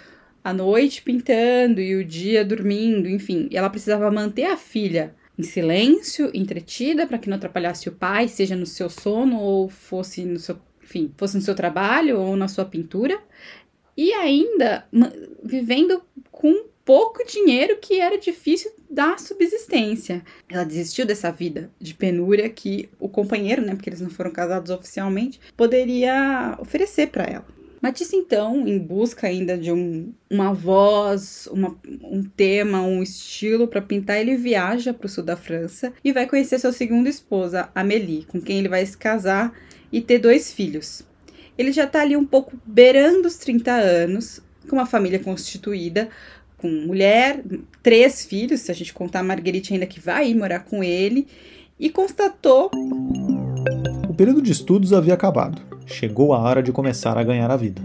a 0.43 0.53
noite 0.53 1.01
pintando 1.01 1.81
e 1.81 1.95
o 1.95 2.03
dia 2.03 2.43
dormindo, 2.43 3.09
enfim, 3.09 3.49
ela 3.51 3.69
precisava 3.69 4.09
manter 4.09 4.45
a 4.45 4.57
filha 4.57 5.13
em 5.39 5.43
silêncio, 5.43 6.29
entretida, 6.33 7.07
para 7.07 7.17
que 7.17 7.29
não 7.29 7.37
atrapalhasse 7.37 7.87
o 7.87 7.93
pai, 7.93 8.27
seja 8.27 8.57
no 8.57 8.65
seu 8.65 8.89
sono 8.89 9.39
ou 9.39 9.69
fosse 9.69 10.25
no 10.25 10.37
seu, 10.37 10.59
enfim, 10.83 11.13
fosse 11.15 11.37
no 11.37 11.41
seu 11.41 11.55
trabalho 11.55 12.19
ou 12.19 12.35
na 12.35 12.49
sua 12.49 12.65
pintura, 12.65 13.17
e 13.95 14.11
ainda 14.11 14.85
vivendo 15.41 16.03
com 16.29 16.65
pouco 16.83 17.25
dinheiro 17.25 17.77
que 17.77 18.01
era 18.01 18.17
difícil 18.17 18.69
da 18.89 19.17
subsistência. 19.17 20.23
Ela 20.49 20.65
desistiu 20.65 21.05
dessa 21.05 21.31
vida 21.31 21.71
de 21.79 21.93
penúria 21.93 22.49
que 22.49 22.89
o 22.99 23.07
companheiro, 23.07 23.61
né, 23.61 23.75
porque 23.75 23.89
eles 23.89 24.01
não 24.01 24.09
foram 24.09 24.31
casados 24.31 24.69
oficialmente, 24.69 25.39
poderia 25.55 26.57
oferecer 26.59 27.07
para 27.07 27.23
ela. 27.23 27.58
Matisse, 27.81 28.15
então, 28.15 28.67
em 28.67 28.77
busca 28.77 29.27
ainda 29.27 29.57
de 29.57 29.71
um, 29.71 30.11
uma 30.29 30.53
voz, 30.53 31.47
uma, 31.51 31.75
um 32.03 32.23
tema, 32.23 32.81
um 32.81 33.01
estilo 33.01 33.67
para 33.67 33.81
pintar, 33.81 34.19
ele 34.19 34.35
viaja 34.35 34.93
para 34.93 35.05
o 35.05 35.09
sul 35.09 35.23
da 35.23 35.37
França 35.37 35.93
e 36.03 36.11
vai 36.11 36.27
conhecer 36.27 36.59
sua 36.59 36.73
segunda 36.73 37.07
esposa, 37.07 37.69
Amélie, 37.73 38.25
com 38.25 38.41
quem 38.41 38.59
ele 38.59 38.67
vai 38.67 38.85
se 38.85 38.97
casar 38.97 39.53
e 39.91 40.01
ter 40.01 40.19
dois 40.19 40.51
filhos. 40.51 41.03
Ele 41.57 41.71
já 41.71 41.85
está 41.85 42.01
ali 42.01 42.17
um 42.17 42.25
pouco 42.25 42.57
beirando 42.65 43.27
os 43.27 43.37
30 43.37 43.71
anos, 43.71 44.41
com 44.67 44.75
uma 44.75 44.85
família 44.85 45.19
constituída, 45.19 46.09
com 46.57 46.69
mulher, 46.69 47.41
três 47.81 48.25
filhos, 48.25 48.61
se 48.61 48.71
a 48.71 48.75
gente 48.75 48.93
contar 48.93 49.21
a 49.21 49.23
Marguerite 49.23 49.73
ainda 49.73 49.85
que 49.85 49.99
vai 49.99 50.29
ir 50.29 50.35
morar 50.35 50.59
com 50.59 50.83
ele, 50.83 51.27
e 51.79 51.89
constatou. 51.89 52.69
O 54.09 54.13
período 54.13 54.41
de 54.41 54.51
estudos 54.51 54.91
havia 54.91 55.13
acabado. 55.13 55.68
Chegou 55.91 56.33
a 56.33 56.39
hora 56.39 56.61
de 56.61 56.71
começar 56.71 57.17
a 57.17 57.23
ganhar 57.23 57.49
a 57.49 57.57
vida. 57.57 57.81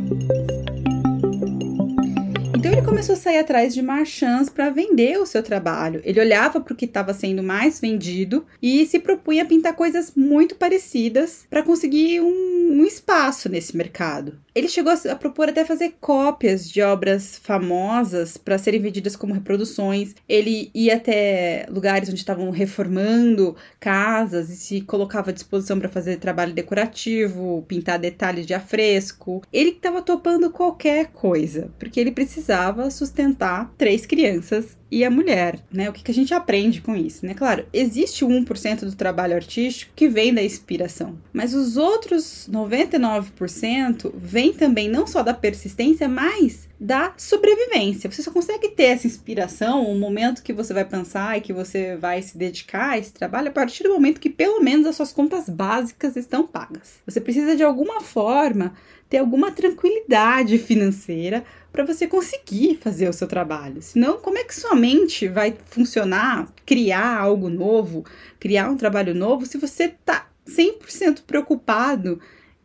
Então 2.56 2.72
ele 2.72 2.82
começou 2.82 3.14
a 3.14 3.18
sair 3.18 3.38
atrás 3.38 3.74
de 3.74 3.82
marchands 3.82 4.48
para 4.48 4.70
vender 4.70 5.18
o 5.18 5.26
seu 5.26 5.42
trabalho. 5.42 6.00
Ele 6.04 6.20
olhava 6.20 6.60
para 6.60 6.72
o 6.72 6.76
que 6.76 6.86
estava 6.86 7.12
sendo 7.12 7.42
mais 7.42 7.80
vendido 7.80 8.46
e 8.62 8.86
se 8.86 8.98
propunha 8.98 9.42
a 9.42 9.46
pintar 9.46 9.74
coisas 9.74 10.12
muito 10.16 10.54
parecidas 10.54 11.46
para 11.50 11.62
conseguir 11.62 12.20
um, 12.20 12.80
um, 12.80 12.84
espaço 12.84 13.48
nesse 13.48 13.76
mercado. 13.76 14.38
Ele 14.54 14.68
chegou 14.68 14.92
a 14.92 15.16
propor 15.16 15.48
até 15.48 15.64
fazer 15.64 15.96
cópias 16.00 16.70
de 16.70 16.80
obras 16.80 17.38
famosas 17.42 18.36
para 18.36 18.56
serem 18.56 18.80
vendidas 18.80 19.16
como 19.16 19.34
reproduções. 19.34 20.14
Ele 20.28 20.70
ia 20.72 20.94
até 20.94 21.66
lugares 21.68 22.08
onde 22.08 22.18
estavam 22.18 22.48
reformando 22.50 23.56
casas 23.80 24.50
e 24.50 24.56
se 24.56 24.80
colocava 24.82 25.30
à 25.30 25.32
disposição 25.34 25.78
para 25.78 25.88
fazer 25.88 26.18
trabalho 26.18 26.52
decorativo, 26.52 27.64
pintar 27.66 27.98
detalhes 27.98 28.46
de 28.46 28.54
afresco. 28.54 29.42
Ele 29.52 29.70
estava 29.70 30.00
topando 30.00 30.50
qualquer 30.50 31.08
coisa, 31.08 31.72
porque 31.76 31.98
ele 31.98 32.12
precisava 32.12 32.90
sustentar 32.90 33.74
três 33.76 34.06
crianças 34.06 34.76
e 34.94 35.04
a 35.04 35.10
mulher, 35.10 35.58
né? 35.72 35.90
O 35.90 35.92
que, 35.92 36.04
que 36.04 36.10
a 36.12 36.14
gente 36.14 36.32
aprende 36.32 36.80
com 36.80 36.94
isso, 36.94 37.26
né? 37.26 37.34
Claro, 37.34 37.66
existe 37.72 38.24
o 38.24 38.28
1% 38.28 38.84
do 38.84 38.94
trabalho 38.94 39.34
artístico 39.34 39.90
que 39.96 40.06
vem 40.06 40.32
da 40.32 40.40
inspiração, 40.40 41.18
mas 41.32 41.52
os 41.52 41.76
outros 41.76 42.48
99% 42.48 44.12
vem 44.16 44.52
também 44.52 44.88
não 44.88 45.04
só 45.04 45.24
da 45.24 45.34
persistência, 45.34 46.08
mas 46.08 46.68
da 46.84 47.14
sobrevivência. 47.16 48.10
Você 48.10 48.22
só 48.22 48.30
consegue 48.30 48.68
ter 48.68 48.84
essa 48.84 49.06
inspiração, 49.06 49.90
o 49.90 49.98
momento 49.98 50.42
que 50.42 50.52
você 50.52 50.74
vai 50.74 50.84
pensar 50.84 51.38
e 51.38 51.40
que 51.40 51.50
você 51.50 51.96
vai 51.96 52.20
se 52.20 52.36
dedicar 52.36 52.90
a 52.90 52.98
esse 52.98 53.10
trabalho 53.10 53.48
a 53.48 53.52
partir 53.52 53.84
do 53.84 53.94
momento 53.94 54.20
que 54.20 54.28
pelo 54.28 54.60
menos 54.60 54.86
as 54.86 54.94
suas 54.94 55.10
contas 55.10 55.48
básicas 55.48 56.14
estão 56.14 56.46
pagas. 56.46 57.00
Você 57.06 57.22
precisa 57.22 57.56
de 57.56 57.62
alguma 57.62 58.02
forma 58.02 58.74
ter 59.08 59.16
alguma 59.16 59.50
tranquilidade 59.50 60.58
financeira 60.58 61.42
para 61.72 61.86
você 61.86 62.06
conseguir 62.06 62.76
fazer 62.82 63.08
o 63.08 63.14
seu 63.14 63.26
trabalho. 63.26 63.80
Senão, 63.80 64.18
como 64.18 64.36
é 64.36 64.44
que 64.44 64.54
sua 64.54 64.74
mente 64.74 65.26
vai 65.26 65.56
funcionar, 65.64 66.52
criar 66.66 67.18
algo 67.18 67.48
novo, 67.48 68.04
criar 68.38 68.68
um 68.68 68.76
trabalho 68.76 69.14
novo, 69.14 69.46
se 69.46 69.56
você 69.56 69.84
está 69.84 70.28
100% 70.46 71.22
preocupado 71.26 72.20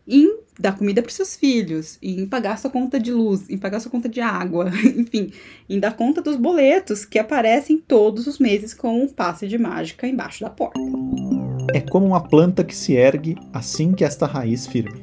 em 0.09 0.39
dar 0.59 0.77
comida 0.77 1.01
para 1.01 1.11
seus 1.11 1.35
filhos, 1.35 1.97
em 2.01 2.25
pagar 2.25 2.57
sua 2.57 2.69
conta 2.69 2.99
de 2.99 3.13
luz, 3.13 3.49
em 3.49 3.57
pagar 3.57 3.79
sua 3.79 3.91
conta 3.91 4.09
de 4.09 4.19
água, 4.19 4.69
enfim, 4.97 5.31
em 5.69 5.79
dar 5.79 5.95
conta 5.95 6.21
dos 6.21 6.35
boletos 6.35 7.05
que 7.05 7.17
aparecem 7.17 7.77
todos 7.77 8.27
os 8.27 8.39
meses 8.39 8.73
com 8.73 9.03
um 9.03 9.07
passe 9.07 9.47
de 9.47 9.57
mágica 9.57 10.05
embaixo 10.07 10.41
da 10.41 10.49
porta. 10.49 10.79
É 11.73 11.79
como 11.79 12.07
uma 12.07 12.27
planta 12.27 12.63
que 12.63 12.75
se 12.75 12.93
ergue 12.93 13.37
assim 13.53 13.93
que 13.93 14.03
esta 14.03 14.25
raiz 14.25 14.67
firme. 14.67 14.99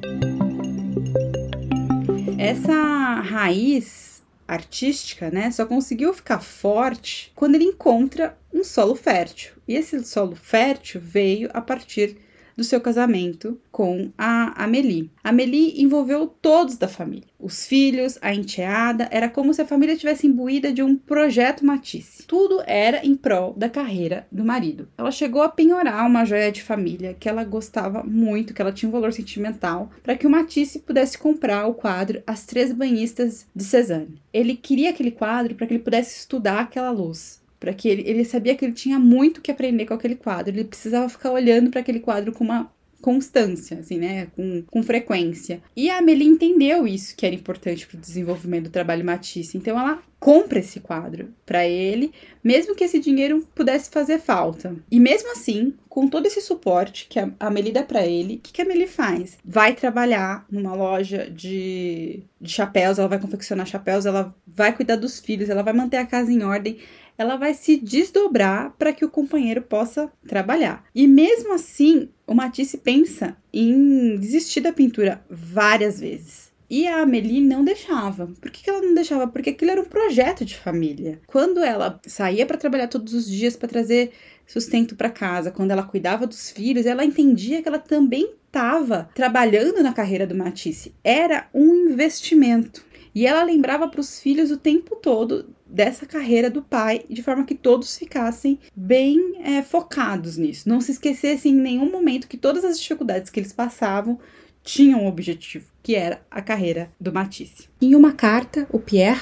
Essa 2.37 3.21
raiz 3.21 4.21
artística, 4.47 5.29
né, 5.29 5.51
só 5.51 5.65
conseguiu 5.65 6.13
ficar 6.13 6.39
forte 6.39 7.31
quando 7.35 7.55
ele 7.55 7.65
encontra 7.65 8.37
um 8.53 8.63
solo 8.63 8.95
fértil. 8.95 9.53
E 9.67 9.75
esse 9.75 10.03
solo 10.05 10.35
fértil 10.35 11.01
veio 11.03 11.49
a 11.53 11.61
partir 11.61 12.17
do 12.57 12.63
seu 12.63 12.81
casamento 12.81 13.61
com 13.71 14.11
a 14.17 14.63
Amélie. 14.63 15.11
Amélie 15.23 15.79
envolveu 15.81 16.25
todos 16.27 16.75
da 16.75 16.87
família. 16.87 17.27
Os 17.39 17.67
filhos, 17.67 18.17
a 18.19 18.33
enteada, 18.33 19.07
era 19.11 19.29
como 19.29 19.53
se 19.53 19.61
a 19.61 19.65
família 19.65 19.95
tivesse 19.95 20.25
imbuída 20.25 20.73
de 20.73 20.81
um 20.81 20.95
projeto 20.95 21.63
Matisse. 21.63 22.25
Tudo 22.25 22.63
era 22.65 23.05
em 23.05 23.15
prol 23.15 23.53
da 23.53 23.69
carreira 23.69 24.25
do 24.31 24.43
marido. 24.43 24.87
Ela 24.97 25.11
chegou 25.11 25.43
a 25.43 25.49
penhorar 25.49 26.07
uma 26.07 26.25
joia 26.25 26.51
de 26.51 26.63
família 26.63 27.15
que 27.17 27.29
ela 27.29 27.43
gostava 27.43 28.03
muito, 28.03 28.53
que 28.53 28.61
ela 28.61 28.71
tinha 28.71 28.89
um 28.89 28.91
valor 28.91 29.13
sentimental, 29.13 29.91
para 30.01 30.17
que 30.17 30.25
o 30.25 30.29
Matisse 30.29 30.79
pudesse 30.79 31.17
comprar 31.17 31.67
o 31.67 31.75
quadro 31.75 32.23
As 32.25 32.45
Três 32.45 32.73
Banhistas 32.73 33.45
de 33.55 33.63
Cézanne. 33.63 34.19
Ele 34.33 34.55
queria 34.55 34.89
aquele 34.89 35.11
quadro 35.11 35.53
para 35.53 35.67
que 35.67 35.73
ele 35.73 35.83
pudesse 35.83 36.17
estudar 36.17 36.61
aquela 36.61 36.89
luz 36.89 37.45
para 37.59 37.73
que 37.73 37.87
ele, 37.87 38.03
ele 38.05 38.25
sabia 38.25 38.55
que 38.55 38.65
ele 38.65 38.73
tinha 38.73 38.99
muito 38.99 39.41
que 39.41 39.51
aprender 39.51 39.85
com 39.85 39.93
aquele 39.93 40.15
quadro. 40.15 40.53
Ele 40.53 40.63
precisava 40.63 41.09
ficar 41.09 41.31
olhando 41.31 41.69
para 41.69 41.81
aquele 41.81 41.99
quadro 41.99 42.31
com 42.31 42.43
uma 42.43 42.71
constância, 43.01 43.79
assim, 43.79 43.97
né? 43.97 44.27
Com, 44.35 44.63
com 44.63 44.83
frequência. 44.83 45.61
E 45.75 45.89
a 45.89 45.97
Amelie 45.97 46.27
entendeu 46.27 46.87
isso 46.87 47.15
que 47.15 47.25
era 47.25 47.35
importante 47.35 47.87
para 47.87 47.97
o 47.97 48.01
desenvolvimento 48.01 48.65
do 48.65 48.69
trabalho 48.69 49.05
Matisse. 49.05 49.57
Então 49.57 49.79
ela 49.79 50.01
compra 50.19 50.59
esse 50.59 50.79
quadro 50.79 51.33
para 51.45 51.67
ele, 51.67 52.11
mesmo 52.43 52.75
que 52.75 52.83
esse 52.83 52.99
dinheiro 52.99 53.47
pudesse 53.53 53.89
fazer 53.89 54.19
falta. 54.19 54.75
E 54.91 54.99
mesmo 54.99 55.31
assim, 55.31 55.73
com 55.87 56.07
todo 56.07 56.25
esse 56.25 56.41
suporte 56.41 57.07
que 57.09 57.19
a 57.19 57.31
Amelie 57.39 57.71
dá 57.71 57.83
para 57.83 58.05
ele, 58.05 58.35
o 58.35 58.39
que, 58.39 58.51
que 58.51 58.61
a 58.61 58.65
Amelie 58.65 58.87
faz? 58.87 59.37
Vai 59.45 59.73
trabalhar 59.73 60.45
numa 60.49 60.73
loja 60.73 61.29
de, 61.29 62.23
de 62.41 62.51
chapéus, 62.51 62.99
ela 62.99 63.07
vai 63.07 63.19
confeccionar 63.19 63.65
chapéus, 63.67 64.05
ela 64.05 64.35
vai 64.45 64.75
cuidar 64.75 64.95
dos 64.95 65.19
filhos, 65.19 65.49
ela 65.49 65.63
vai 65.63 65.73
manter 65.73 65.97
a 65.97 66.05
casa 66.05 66.31
em 66.31 66.43
ordem 66.43 66.77
ela 67.17 67.35
vai 67.35 67.53
se 67.53 67.77
desdobrar 67.77 68.75
para 68.77 68.93
que 68.93 69.03
o 69.03 69.09
companheiro 69.09 69.61
possa 69.61 70.11
trabalhar. 70.27 70.83
E 70.93 71.07
mesmo 71.07 71.53
assim, 71.53 72.09
o 72.27 72.33
Matisse 72.33 72.77
pensa 72.77 73.35
em 73.51 74.17
desistir 74.17 74.61
da 74.61 74.71
pintura 74.71 75.25
várias 75.29 75.99
vezes. 75.99 76.46
E 76.69 76.85
a 76.85 77.01
Amélie 77.01 77.41
não 77.41 77.63
deixava. 77.63 78.27
Por 78.41 78.51
que, 78.51 78.63
que 78.63 78.69
ela 78.69 78.81
não 78.81 78.93
deixava? 78.93 79.27
Porque 79.27 79.51
aquilo 79.51 79.71
era 79.71 79.81
um 79.81 79.85
projeto 79.85 80.43
de 80.43 80.57
família. 80.57 81.21
Quando 81.25 81.63
ela 81.63 81.99
saía 82.05 82.45
para 82.45 82.57
trabalhar 82.57 82.87
todos 82.87 83.13
os 83.13 83.29
dias 83.29 83.55
para 83.55 83.69
trazer 83.69 84.11
sustento 84.45 84.95
para 84.95 85.09
casa, 85.09 85.51
quando 85.51 85.71
ela 85.71 85.83
cuidava 85.83 86.27
dos 86.27 86.49
filhos, 86.49 86.85
ela 86.85 87.05
entendia 87.05 87.61
que 87.61 87.67
ela 87.67 87.79
também 87.79 88.33
estava 88.45 89.09
trabalhando 89.13 89.81
na 89.81 89.93
carreira 89.93 90.27
do 90.27 90.35
Matisse. 90.35 90.93
Era 91.03 91.47
um 91.53 91.89
investimento. 91.89 92.85
E 93.15 93.25
ela 93.25 93.43
lembrava 93.43 93.87
para 93.87 94.01
os 94.01 94.19
filhos 94.19 94.51
o 94.51 94.57
tempo 94.57 94.95
todo 94.95 95.55
dessa 95.65 96.05
carreira 96.05 96.49
do 96.49 96.61
pai, 96.61 97.03
de 97.09 97.23
forma 97.23 97.45
que 97.45 97.55
todos 97.55 97.97
ficassem 97.97 98.59
bem 98.75 99.39
é, 99.43 99.63
focados 99.63 100.37
nisso. 100.37 100.69
Não 100.69 100.79
se 100.79 100.91
esquecessem 100.91 101.53
em 101.53 101.59
nenhum 101.59 101.91
momento 101.91 102.27
que 102.27 102.37
todas 102.37 102.63
as 102.63 102.79
dificuldades 102.79 103.29
que 103.29 103.39
eles 103.39 103.51
passavam 103.51 104.19
tinham 104.67 105.05
um 105.05 105.07
objetivo, 105.07 105.65
que 105.81 105.95
era 105.95 106.21
a 106.29 106.41
carreira 106.41 106.91
do 106.99 107.13
Matisse. 107.13 107.69
Em 107.81 107.95
uma 107.95 108.11
carta, 108.11 108.67
o 108.69 108.77
Pierre, 108.77 109.21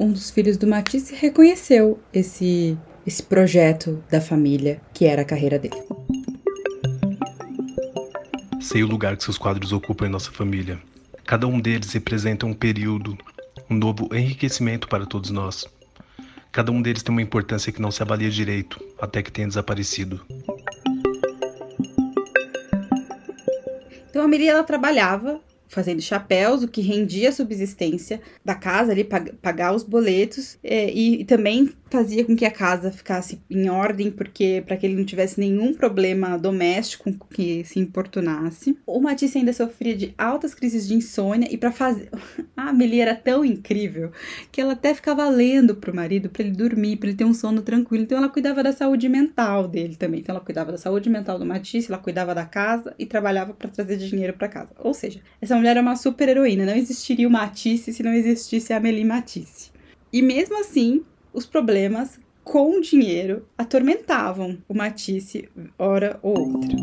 um 0.00 0.10
dos 0.10 0.30
filhos 0.30 0.56
do 0.56 0.66
Matisse, 0.66 1.14
reconheceu 1.14 2.00
esse, 2.10 2.76
esse 3.06 3.22
projeto 3.22 4.02
da 4.10 4.18
família, 4.18 4.80
que 4.94 5.04
era 5.04 5.20
a 5.20 5.24
carreira 5.26 5.58
dele. 5.58 5.76
Sei 8.62 8.82
o 8.82 8.86
lugar 8.86 9.14
que 9.18 9.24
seus 9.24 9.36
quadros 9.36 9.72
ocupam 9.72 10.06
em 10.06 10.10
nossa 10.10 10.32
família. 10.32 10.78
Cada 11.26 11.46
um 11.46 11.60
deles 11.60 11.92
representa 11.92 12.46
um 12.46 12.54
período, 12.54 13.16
um 13.68 13.74
novo 13.74 14.08
enriquecimento 14.10 14.88
para 14.88 15.04
todos 15.04 15.30
nós. 15.30 15.66
Cada 16.50 16.72
um 16.72 16.80
deles 16.80 17.02
tem 17.02 17.14
uma 17.14 17.20
importância 17.20 17.70
que 17.70 17.82
não 17.82 17.90
se 17.90 18.02
avalia 18.02 18.30
direito, 18.30 18.82
até 18.98 19.22
que 19.22 19.30
tenha 19.30 19.48
desaparecido. 19.48 20.24
Então 24.08 24.22
a 24.22 24.28
Miri 24.28 24.48
ela 24.48 24.64
trabalhava 24.64 25.40
fazendo 25.68 26.00
chapéus, 26.00 26.62
o 26.62 26.68
que 26.68 26.80
rendia 26.80 27.28
a 27.28 27.32
subsistência 27.32 28.20
da 28.42 28.54
casa 28.54 28.90
ali, 28.90 29.04
pagar 29.04 29.74
os 29.74 29.82
boletos 29.82 30.58
é, 30.64 30.90
e, 30.90 31.20
e, 31.20 31.24
também 31.24 31.70
fazia 31.90 32.24
com 32.24 32.36
que 32.36 32.44
a 32.44 32.50
casa 32.50 32.90
ficasse 32.90 33.40
em 33.50 33.68
ordem, 33.68 34.10
porque 34.10 34.62
para 34.66 34.76
que 34.76 34.86
ele 34.86 34.96
não 34.96 35.04
tivesse 35.04 35.40
nenhum 35.40 35.72
problema 35.72 36.38
doméstico 36.38 37.12
que 37.30 37.64
se 37.64 37.78
importunasse. 37.78 38.78
O 38.86 39.00
Matisse 39.00 39.38
ainda 39.38 39.52
sofria 39.52 39.96
de 39.96 40.14
altas 40.16 40.54
crises 40.54 40.86
de 40.86 40.94
insônia 40.94 41.48
e 41.50 41.56
para 41.56 41.72
fazer 41.72 42.10
a 42.56 42.68
Amelie 42.68 43.00
era 43.00 43.14
tão 43.14 43.44
incrível 43.44 44.12
que 44.52 44.60
ela 44.60 44.72
até 44.72 44.94
ficava 44.94 45.28
lendo 45.28 45.74
pro 45.74 45.94
marido 45.94 46.28
para 46.28 46.42
ele 46.42 46.52
dormir, 46.52 46.96
para 46.96 47.08
ele 47.08 47.16
ter 47.16 47.24
um 47.24 47.34
sono 47.34 47.62
tranquilo. 47.62 48.04
Então 48.04 48.18
ela 48.18 48.28
cuidava 48.28 48.62
da 48.62 48.72
saúde 48.72 49.08
mental 49.08 49.66
dele 49.66 49.96
também. 49.96 50.20
Então 50.20 50.34
ela 50.34 50.44
cuidava 50.44 50.72
da 50.72 50.78
saúde 50.78 51.08
mental 51.08 51.38
do 51.38 51.46
Matisse, 51.46 51.90
ela 51.90 52.00
cuidava 52.00 52.34
da 52.34 52.44
casa 52.44 52.94
e 52.98 53.06
trabalhava 53.06 53.54
para 53.54 53.68
trazer 53.68 53.96
dinheiro 53.96 54.34
para 54.34 54.48
casa. 54.48 54.70
Ou 54.78 54.92
seja, 54.92 55.20
essa 55.40 55.56
mulher 55.56 55.76
é 55.76 55.80
uma 55.80 55.96
super 55.96 56.28
heroína. 56.28 56.66
Não 56.66 56.76
existiria 56.76 57.26
o 57.26 57.30
Matisse 57.30 57.92
se 57.92 58.02
não 58.02 58.12
existisse 58.12 58.72
a 58.72 58.76
Amelie 58.76 59.04
Matisse. 59.04 59.70
E 60.12 60.22
mesmo 60.22 60.58
assim, 60.60 61.02
os 61.38 61.46
problemas 61.46 62.18
com 62.42 62.80
dinheiro 62.80 63.46
atormentavam 63.56 64.58
o 64.68 64.74
Matisse 64.74 65.48
hora 65.78 66.18
ou 66.20 66.36
outra. 66.36 66.76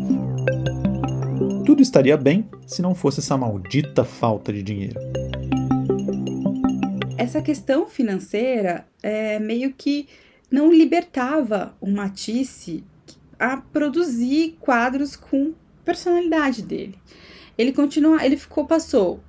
Tudo 1.66 1.82
estaria 1.82 2.16
bem 2.16 2.48
se 2.66 2.80
não 2.80 2.94
fosse 2.94 3.20
essa 3.20 3.36
maldita 3.36 4.02
falta 4.02 4.50
de 4.54 4.62
dinheiro. 4.62 4.98
Essa 7.18 7.42
questão 7.42 7.86
financeira 7.86 8.86
é 9.02 9.38
meio 9.38 9.74
que 9.74 10.08
não 10.50 10.72
libertava 10.72 11.76
o 11.78 11.90
Matisse 11.90 12.82
a 13.38 13.58
produzir 13.58 14.56
quadros 14.58 15.16
com 15.16 15.52
personalidade 15.84 16.62
dele. 16.62 16.98
Ele 17.58 17.72
continua, 17.72 18.24
ele 18.24 18.38
ficou 18.38 18.64
passou 18.64 19.20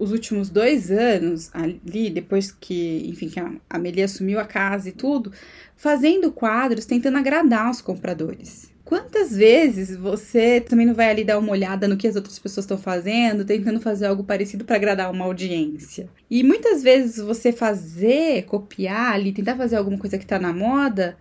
os 0.00 0.10
últimos 0.12 0.48
dois 0.48 0.90
anos 0.90 1.50
ali, 1.52 2.08
depois 2.08 2.50
que, 2.50 3.06
enfim, 3.06 3.28
que 3.28 3.38
a 3.38 3.52
Amelie 3.68 4.02
assumiu 4.02 4.40
a 4.40 4.44
casa 4.46 4.88
e 4.88 4.92
tudo, 4.92 5.30
fazendo 5.76 6.32
quadros, 6.32 6.86
tentando 6.86 7.18
agradar 7.18 7.70
os 7.70 7.82
compradores. 7.82 8.70
Quantas 8.82 9.36
vezes 9.36 9.94
você 9.96 10.60
também 10.60 10.86
não 10.86 10.94
vai 10.94 11.10
ali 11.10 11.22
dar 11.22 11.38
uma 11.38 11.52
olhada 11.52 11.86
no 11.86 11.96
que 11.96 12.08
as 12.08 12.16
outras 12.16 12.38
pessoas 12.38 12.64
estão 12.64 12.78
fazendo, 12.78 13.44
tentando 13.44 13.78
fazer 13.78 14.06
algo 14.06 14.24
parecido 14.24 14.64
para 14.64 14.74
agradar 14.74 15.12
uma 15.12 15.26
audiência? 15.26 16.08
E 16.28 16.42
muitas 16.42 16.82
vezes 16.82 17.18
você 17.18 17.52
fazer, 17.52 18.46
copiar 18.46 19.12
ali, 19.12 19.32
tentar 19.32 19.54
fazer 19.54 19.76
alguma 19.76 19.98
coisa 19.98 20.18
que 20.18 20.24
está 20.24 20.40
na 20.40 20.52
moda, 20.52 21.16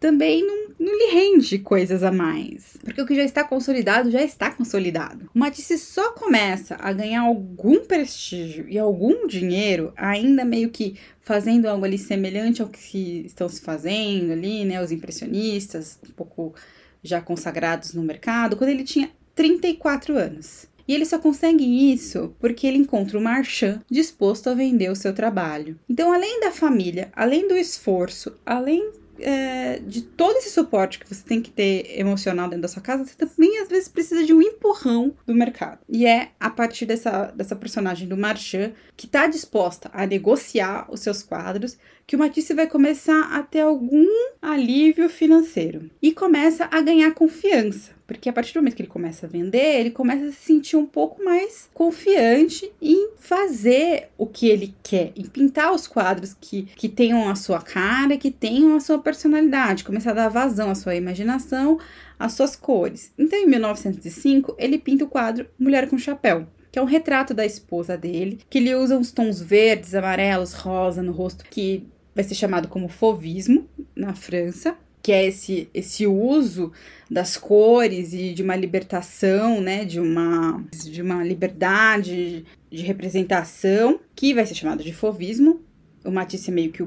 também 0.00 0.44
não, 0.44 0.74
não 0.78 0.98
lhe 0.98 1.12
rende 1.12 1.58
coisas 1.58 2.02
a 2.02 2.10
mais. 2.10 2.78
Porque 2.82 3.02
o 3.02 3.06
que 3.06 3.14
já 3.14 3.22
está 3.22 3.44
consolidado, 3.44 4.10
já 4.10 4.22
está 4.22 4.50
consolidado. 4.50 5.30
O 5.34 5.38
Matisse 5.38 5.78
só 5.78 6.12
começa 6.12 6.76
a 6.80 6.90
ganhar 6.92 7.20
algum 7.20 7.84
prestígio 7.84 8.66
e 8.66 8.78
algum 8.78 9.26
dinheiro, 9.26 9.92
ainda 9.94 10.44
meio 10.44 10.70
que 10.70 10.96
fazendo 11.20 11.66
algo 11.66 11.84
ali 11.84 11.98
semelhante 11.98 12.62
ao 12.62 12.68
que 12.68 13.24
estão 13.26 13.48
se 13.48 13.60
fazendo 13.60 14.32
ali, 14.32 14.64
né? 14.64 14.82
Os 14.82 14.90
impressionistas, 14.90 15.98
um 16.08 16.12
pouco 16.12 16.54
já 17.02 17.20
consagrados 17.20 17.92
no 17.92 18.02
mercado, 18.02 18.56
quando 18.56 18.70
ele 18.70 18.84
tinha 18.84 19.10
34 19.34 20.16
anos. 20.16 20.66
E 20.88 20.94
ele 20.94 21.04
só 21.04 21.18
consegue 21.18 21.92
isso 21.92 22.34
porque 22.40 22.66
ele 22.66 22.78
encontra 22.78 23.16
o 23.16 23.20
Marchand 23.20 23.80
disposto 23.88 24.48
a 24.48 24.54
vender 24.54 24.90
o 24.90 24.96
seu 24.96 25.14
trabalho. 25.14 25.78
Então, 25.88 26.12
além 26.12 26.40
da 26.40 26.50
família, 26.50 27.12
além 27.14 27.46
do 27.46 27.56
esforço, 27.56 28.34
além 28.44 28.90
é, 29.22 29.78
de 29.80 30.02
todo 30.02 30.36
esse 30.36 30.50
suporte 30.50 30.98
que 30.98 31.08
você 31.08 31.22
tem 31.22 31.40
que 31.40 31.50
ter 31.50 31.98
emocional 31.98 32.48
dentro 32.48 32.62
da 32.62 32.68
sua 32.68 32.82
casa, 32.82 33.04
você 33.04 33.14
também 33.14 33.58
às 33.60 33.68
vezes 33.68 33.88
precisa 33.88 34.24
de 34.24 34.32
um 34.32 34.42
empurrão 34.42 35.14
do 35.26 35.34
mercado. 35.34 35.78
E 35.88 36.06
é 36.06 36.30
a 36.38 36.50
partir 36.50 36.86
dessa, 36.86 37.26
dessa 37.34 37.56
personagem 37.56 38.08
do 38.08 38.16
Marchand 38.16 38.72
que 38.96 39.06
está 39.06 39.26
disposta 39.26 39.90
a 39.92 40.06
negociar 40.06 40.86
os 40.90 41.00
seus 41.00 41.22
quadros 41.22 41.78
que 42.06 42.16
o 42.16 42.18
Matisse 42.18 42.54
vai 42.54 42.66
começar 42.66 43.32
a 43.32 43.42
ter 43.42 43.60
algum 43.60 44.06
alívio 44.42 45.08
financeiro 45.08 45.90
e 46.02 46.12
começa 46.12 46.68
a 46.70 46.80
ganhar 46.80 47.12
confiança. 47.14 47.98
Porque 48.10 48.28
a 48.28 48.32
partir 48.32 48.54
do 48.54 48.56
momento 48.56 48.74
que 48.74 48.82
ele 48.82 48.88
começa 48.88 49.24
a 49.24 49.28
vender, 49.28 49.78
ele 49.78 49.92
começa 49.92 50.24
a 50.24 50.32
se 50.32 50.38
sentir 50.38 50.76
um 50.76 50.84
pouco 50.84 51.24
mais 51.24 51.70
confiante 51.72 52.68
em 52.82 53.10
fazer 53.20 54.08
o 54.18 54.26
que 54.26 54.48
ele 54.48 54.74
quer, 54.82 55.12
em 55.14 55.24
pintar 55.26 55.72
os 55.72 55.86
quadros 55.86 56.34
que, 56.40 56.64
que 56.74 56.88
tenham 56.88 57.28
a 57.28 57.36
sua 57.36 57.60
cara, 57.60 58.16
que 58.16 58.32
tenham 58.32 58.74
a 58.74 58.80
sua 58.80 58.98
personalidade, 58.98 59.84
começar 59.84 60.10
a 60.10 60.14
dar 60.14 60.28
vazão 60.28 60.70
à 60.70 60.74
sua 60.74 60.96
imaginação, 60.96 61.78
às 62.18 62.32
suas 62.32 62.56
cores. 62.56 63.12
Então, 63.16 63.38
em 63.38 63.46
1905, 63.46 64.56
ele 64.58 64.76
pinta 64.76 65.04
o 65.04 65.08
quadro 65.08 65.46
Mulher 65.56 65.88
com 65.88 65.96
Chapéu, 65.96 66.48
que 66.70 66.78
é 66.78 66.82
um 66.82 66.86
retrato 66.86 67.34
da 67.34 67.44
esposa 67.44 67.96
dele, 67.96 68.38
que 68.48 68.58
ele 68.58 68.74
usa 68.74 68.96
uns 68.96 69.10
tons 69.10 69.40
verdes, 69.40 69.94
amarelos, 69.94 70.52
rosa 70.52 71.02
no 71.02 71.12
rosto, 71.12 71.44
que 71.50 71.86
vai 72.14 72.24
ser 72.24 72.34
chamado 72.34 72.68
como 72.68 72.88
fauvismo 72.88 73.68
na 73.94 74.14
França, 74.14 74.76
que 75.02 75.12
é 75.12 75.26
esse, 75.26 75.68
esse 75.72 76.06
uso 76.06 76.72
das 77.10 77.36
cores 77.36 78.12
e 78.12 78.32
de 78.32 78.42
uma 78.42 78.54
libertação, 78.54 79.60
né, 79.60 79.84
de 79.84 79.98
uma, 79.98 80.62
de 80.84 81.00
uma 81.00 81.24
liberdade 81.24 82.44
de 82.70 82.82
representação, 82.82 83.98
que 84.14 84.34
vai 84.34 84.44
ser 84.46 84.54
chamado 84.54 84.84
de 84.84 84.92
fauvismo. 84.92 85.60
O 86.04 86.10
Matisse 86.10 86.50
é 86.50 86.54
meio 86.54 86.70
que 86.70 86.86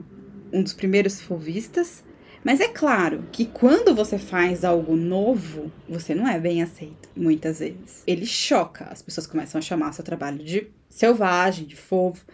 um 0.52 0.62
dos 0.62 0.74
primeiros 0.74 1.20
fauvistas. 1.22 2.04
Mas 2.44 2.60
é 2.60 2.68
claro 2.68 3.24
que 3.32 3.46
quando 3.46 3.96
você 3.96 4.18
faz 4.18 4.66
algo 4.66 4.96
novo, 4.96 5.72
você 5.88 6.14
não 6.14 6.28
é 6.28 6.40
bem 6.40 6.62
aceito, 6.62 7.10
muitas 7.16 7.60
vezes. 7.60 8.04
Ele 8.06 8.26
choca, 8.26 8.86
as 8.86 9.02
pessoas 9.02 9.26
começam 9.26 9.60
a 9.60 9.62
chamar 9.62 9.94
seu 9.94 10.04
trabalho 10.04 10.44
de 10.44 10.68
selvagem, 10.90 11.66
de 11.66 11.76
fofo. 11.76 12.26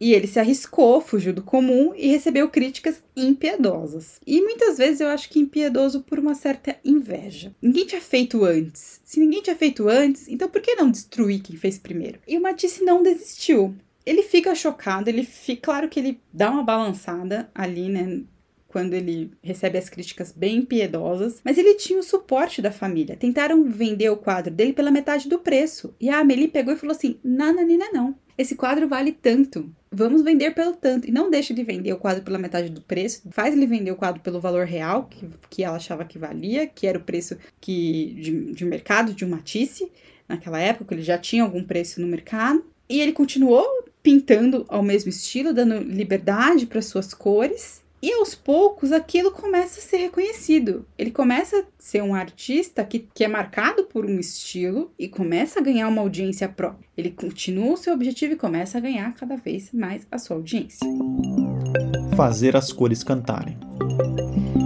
E 0.00 0.14
ele 0.14 0.26
se 0.26 0.40
arriscou, 0.40 1.00
fugiu 1.00 1.32
do 1.32 1.42
comum 1.42 1.92
e 1.94 2.08
recebeu 2.08 2.48
críticas 2.48 3.00
impiedosas. 3.14 4.20
E 4.26 4.40
muitas 4.40 4.76
vezes 4.76 5.00
eu 5.00 5.06
acho 5.06 5.28
que 5.28 5.38
impiedoso 5.38 6.00
por 6.00 6.18
uma 6.18 6.34
certa 6.34 6.76
inveja. 6.84 7.54
Ninguém 7.62 7.86
tinha 7.86 8.00
feito 8.00 8.44
antes. 8.44 9.00
Se 9.04 9.20
ninguém 9.20 9.42
tinha 9.42 9.54
feito 9.54 9.88
antes, 9.88 10.26
então 10.26 10.48
por 10.48 10.60
que 10.60 10.74
não 10.74 10.90
destruir 10.90 11.40
quem 11.40 11.56
fez 11.56 11.78
primeiro? 11.78 12.18
E 12.26 12.36
o 12.36 12.42
Matisse 12.42 12.82
não 12.82 13.00
desistiu. 13.00 13.76
Ele 14.04 14.24
fica 14.24 14.52
chocado, 14.56 15.08
ele 15.08 15.22
fica, 15.22 15.62
claro 15.62 15.88
que 15.88 16.00
ele 16.00 16.20
dá 16.32 16.50
uma 16.50 16.64
balançada 16.64 17.48
ali, 17.54 17.88
né, 17.88 18.22
quando 18.72 18.94
ele 18.94 19.30
recebe 19.42 19.76
as 19.76 19.90
críticas 19.90 20.32
bem 20.32 20.62
piedosas, 20.62 21.40
mas 21.44 21.58
ele 21.58 21.74
tinha 21.74 21.98
o 21.98 22.02
suporte 22.02 22.62
da 22.62 22.72
família. 22.72 23.14
Tentaram 23.14 23.62
vender 23.64 24.08
o 24.08 24.16
quadro 24.16 24.52
dele 24.52 24.72
pela 24.72 24.90
metade 24.90 25.28
do 25.28 25.38
preço. 25.38 25.94
E 26.00 26.08
a 26.08 26.20
Amelie 26.20 26.48
pegou 26.48 26.72
e 26.72 26.76
falou 26.78 26.96
assim: 26.96 27.18
Nananina, 27.22 27.90
não. 27.92 28.16
Esse 28.36 28.56
quadro 28.56 28.88
vale 28.88 29.12
tanto. 29.12 29.70
Vamos 29.90 30.22
vender 30.22 30.52
pelo 30.52 30.72
tanto. 30.74 31.06
E 31.06 31.12
não 31.12 31.30
deixe 31.30 31.52
de 31.52 31.62
vender 31.62 31.92
o 31.92 31.98
quadro 31.98 32.24
pela 32.24 32.38
metade 32.38 32.70
do 32.70 32.80
preço. 32.80 33.22
Faz 33.30 33.54
ele 33.54 33.66
vender 33.66 33.90
o 33.90 33.96
quadro 33.96 34.22
pelo 34.22 34.40
valor 34.40 34.64
real, 34.64 35.04
que, 35.04 35.28
que 35.50 35.62
ela 35.62 35.76
achava 35.76 36.04
que 36.04 36.18
valia, 36.18 36.66
que 36.66 36.86
era 36.86 36.98
o 36.98 37.02
preço 37.02 37.36
que 37.60 38.14
de, 38.18 38.52
de 38.54 38.64
mercado 38.64 39.12
de 39.12 39.24
um 39.24 39.28
Matisse. 39.28 39.92
Naquela 40.26 40.58
época, 40.58 40.94
ele 40.94 41.02
já 41.02 41.18
tinha 41.18 41.42
algum 41.42 41.62
preço 41.62 42.00
no 42.00 42.06
mercado. 42.06 42.64
E 42.88 43.00
ele 43.00 43.12
continuou 43.12 43.66
pintando 44.02 44.64
ao 44.68 44.82
mesmo 44.82 45.10
estilo, 45.10 45.52
dando 45.52 45.78
liberdade 45.78 46.66
para 46.66 46.80
suas 46.80 47.12
cores. 47.12 47.81
E 48.02 48.12
aos 48.14 48.34
poucos 48.34 48.90
aquilo 48.90 49.30
começa 49.30 49.78
a 49.78 49.82
ser 49.82 49.98
reconhecido. 49.98 50.84
Ele 50.98 51.12
começa 51.12 51.60
a 51.60 51.64
ser 51.78 52.02
um 52.02 52.16
artista 52.16 52.82
que, 52.82 53.06
que 53.14 53.22
é 53.22 53.28
marcado 53.28 53.84
por 53.84 54.04
um 54.04 54.18
estilo 54.18 54.90
e 54.98 55.06
começa 55.06 55.60
a 55.60 55.62
ganhar 55.62 55.86
uma 55.86 56.02
audiência 56.02 56.48
própria. 56.48 56.88
Ele 56.96 57.12
continua 57.12 57.74
o 57.74 57.76
seu 57.76 57.94
objetivo 57.94 58.32
e 58.32 58.36
começa 58.36 58.76
a 58.76 58.80
ganhar 58.80 59.14
cada 59.14 59.36
vez 59.36 59.70
mais 59.72 60.04
a 60.10 60.18
sua 60.18 60.34
audiência. 60.34 60.84
Fazer 62.16 62.56
as 62.56 62.72
cores 62.72 63.04
cantarem. 63.04 63.56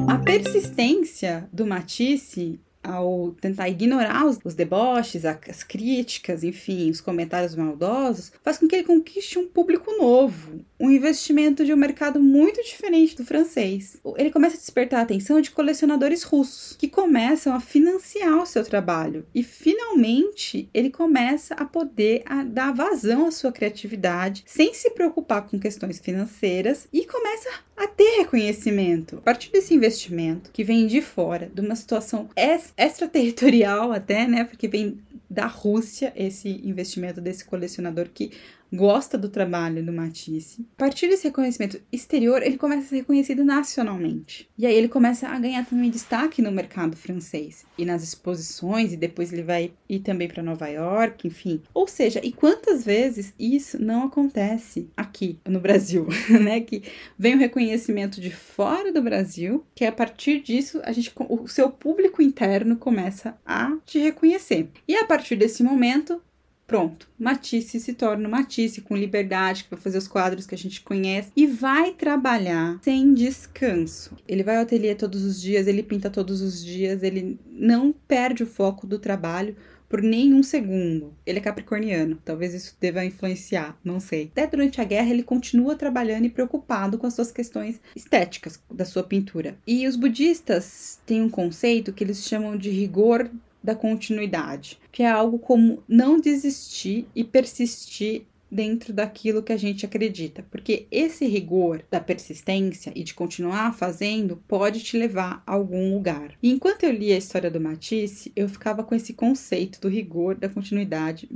A 0.08 0.16
persistência 0.16 1.46
do 1.52 1.66
Matisse 1.66 2.58
ao 2.82 3.32
tentar 3.40 3.68
ignorar 3.68 4.24
os, 4.24 4.38
os 4.44 4.54
deboches, 4.54 5.24
as 5.24 5.64
críticas, 5.64 6.44
enfim, 6.44 6.88
os 6.88 7.00
comentários 7.00 7.54
maldosos, 7.54 8.32
faz 8.42 8.58
com 8.58 8.68
que 8.68 8.76
ele 8.76 8.84
conquiste 8.84 9.38
um 9.38 9.48
público 9.48 9.90
novo, 9.98 10.64
um 10.86 10.90
investimento 10.90 11.64
de 11.64 11.74
um 11.74 11.76
mercado 11.76 12.20
muito 12.20 12.62
diferente 12.62 13.16
do 13.16 13.24
francês. 13.24 13.96
Ele 14.16 14.30
começa 14.30 14.56
a 14.56 14.60
despertar 14.60 15.00
a 15.00 15.02
atenção 15.02 15.40
de 15.40 15.50
colecionadores 15.50 16.22
russos, 16.22 16.76
que 16.78 16.88
começam 16.88 17.54
a 17.54 17.60
financiar 17.60 18.40
o 18.40 18.46
seu 18.46 18.64
trabalho. 18.64 19.26
E 19.34 19.42
finalmente 19.42 20.68
ele 20.72 20.90
começa 20.90 21.54
a 21.54 21.64
poder 21.64 22.22
a 22.24 22.44
dar 22.44 22.72
vazão 22.72 23.26
à 23.26 23.32
sua 23.32 23.50
criatividade, 23.50 24.44
sem 24.46 24.72
se 24.72 24.90
preocupar 24.90 25.42
com 25.48 25.58
questões 25.58 25.98
financeiras, 25.98 26.86
e 26.92 27.04
começa 27.04 27.50
a 27.76 27.88
ter 27.88 28.18
reconhecimento. 28.18 29.16
A 29.18 29.20
partir 29.20 29.50
desse 29.50 29.74
investimento 29.74 30.50
que 30.52 30.62
vem 30.62 30.86
de 30.86 31.02
fora, 31.02 31.50
de 31.52 31.60
uma 31.60 31.74
situação 31.74 32.28
extraterritorial 32.76 33.92
até, 33.92 34.26
né? 34.26 34.44
Porque 34.44 34.68
vem 34.68 34.98
da 35.28 35.46
Rússia 35.46 36.12
esse 36.16 36.48
investimento 36.64 37.20
desse 37.20 37.44
colecionador 37.44 38.08
que 38.12 38.30
gosta 38.72 39.16
do 39.16 39.28
trabalho 39.28 39.84
do 39.84 39.92
Matisse. 39.92 40.66
A 40.76 40.78
partir 40.78 41.08
desse 41.08 41.24
reconhecimento 41.24 41.80
exterior, 41.92 42.42
ele 42.42 42.56
começa 42.56 42.82
a 42.82 42.88
ser 42.88 42.96
reconhecido 42.96 43.44
nacionalmente. 43.44 44.48
E 44.58 44.66
aí 44.66 44.74
ele 44.74 44.88
começa 44.88 45.28
a 45.28 45.38
ganhar 45.38 45.64
também 45.64 45.90
destaque 45.90 46.42
no 46.42 46.52
mercado 46.52 46.96
francês 46.96 47.64
e 47.78 47.84
nas 47.84 48.02
exposições, 48.02 48.92
e 48.92 48.96
depois 48.96 49.32
ele 49.32 49.42
vai 49.42 49.72
ir 49.88 50.00
também 50.00 50.28
para 50.28 50.42
Nova 50.42 50.68
York, 50.68 51.26
enfim. 51.26 51.62
Ou 51.72 51.86
seja, 51.86 52.20
e 52.22 52.32
quantas 52.32 52.84
vezes 52.84 53.34
isso 53.38 53.82
não 53.82 54.04
acontece 54.04 54.88
aqui 54.96 55.38
no 55.46 55.60
Brasil, 55.60 56.06
né? 56.40 56.60
Que 56.60 56.82
vem 57.18 57.34
o 57.34 57.38
reconhecimento 57.38 58.20
de 58.20 58.30
fora 58.30 58.92
do 58.92 59.02
Brasil, 59.02 59.64
que 59.74 59.84
a 59.84 59.92
partir 59.92 60.40
disso 60.40 60.80
a 60.84 60.92
gente 60.92 61.12
o 61.28 61.48
seu 61.48 61.70
público 61.70 62.22
interno 62.22 62.76
começa 62.76 63.38
a 63.44 63.76
te 63.84 63.98
reconhecer. 63.98 64.70
E 64.86 64.96
a 64.96 65.04
partir 65.04 65.36
desse 65.36 65.62
momento, 65.62 66.20
Pronto, 66.66 67.08
Matisse 67.16 67.78
se 67.78 67.94
torna 67.94 68.28
Matisse 68.28 68.80
com 68.80 68.96
liberdade, 68.96 69.64
que 69.64 69.70
vai 69.70 69.78
fazer 69.78 69.98
os 69.98 70.08
quadros 70.08 70.46
que 70.46 70.54
a 70.54 70.58
gente 70.58 70.80
conhece 70.80 71.30
e 71.36 71.46
vai 71.46 71.92
trabalhar 71.92 72.80
sem 72.82 73.14
descanso. 73.14 74.16
Ele 74.26 74.42
vai 74.42 74.56
ao 74.56 74.62
ateliê 74.62 74.94
todos 74.94 75.22
os 75.22 75.40
dias, 75.40 75.68
ele 75.68 75.82
pinta 75.82 76.10
todos 76.10 76.40
os 76.40 76.64
dias, 76.64 77.04
ele 77.04 77.38
não 77.48 77.92
perde 77.92 78.42
o 78.42 78.46
foco 78.46 78.86
do 78.86 78.98
trabalho 78.98 79.56
por 79.88 80.02
nenhum 80.02 80.42
segundo. 80.42 81.14
Ele 81.24 81.38
é 81.38 81.42
capricorniano, 81.42 82.18
talvez 82.24 82.54
isso 82.54 82.76
deva 82.80 83.04
influenciar, 83.04 83.78
não 83.84 84.00
sei. 84.00 84.30
Até 84.32 84.46
durante 84.46 84.80
a 84.80 84.84
guerra 84.84 85.10
ele 85.10 85.22
continua 85.22 85.76
trabalhando 85.76 86.24
e 86.24 86.30
preocupado 86.30 86.98
com 86.98 87.06
as 87.06 87.14
suas 87.14 87.30
questões 87.30 87.80
estéticas 87.94 88.60
da 88.70 88.84
sua 88.84 89.04
pintura. 89.04 89.56
E 89.66 89.86
os 89.86 89.96
budistas 89.96 91.00
têm 91.06 91.22
um 91.22 91.30
conceito 91.30 91.92
que 91.92 92.02
eles 92.02 92.26
chamam 92.26 92.56
de 92.56 92.70
rigor 92.70 93.30
da 93.66 93.74
continuidade, 93.74 94.78
que 94.92 95.02
é 95.02 95.10
algo 95.10 95.38
como 95.40 95.82
não 95.88 96.20
desistir 96.20 97.06
e 97.14 97.24
persistir 97.24 98.22
dentro 98.50 98.92
daquilo 98.92 99.42
que 99.42 99.52
a 99.52 99.56
gente 99.56 99.84
acredita, 99.84 100.44
porque 100.50 100.86
esse 100.90 101.26
rigor 101.26 101.82
da 101.90 102.00
persistência 102.00 102.92
e 102.94 103.02
de 103.02 103.12
continuar 103.12 103.74
fazendo 103.74 104.36
pode 104.48 104.80
te 104.80 104.96
levar 104.96 105.42
a 105.44 105.52
algum 105.52 105.92
lugar. 105.94 106.32
E 106.42 106.50
enquanto 106.50 106.84
eu 106.84 106.92
li 106.92 107.12
a 107.12 107.18
história 107.18 107.50
do 107.50 107.60
Matisse, 107.60 108.32
eu 108.36 108.48
ficava 108.48 108.84
com 108.84 108.94
esse 108.94 109.12
conceito 109.14 109.80
do 109.80 109.88
rigor 109.88 110.36
da 110.36 110.48
continuidade 110.48 111.28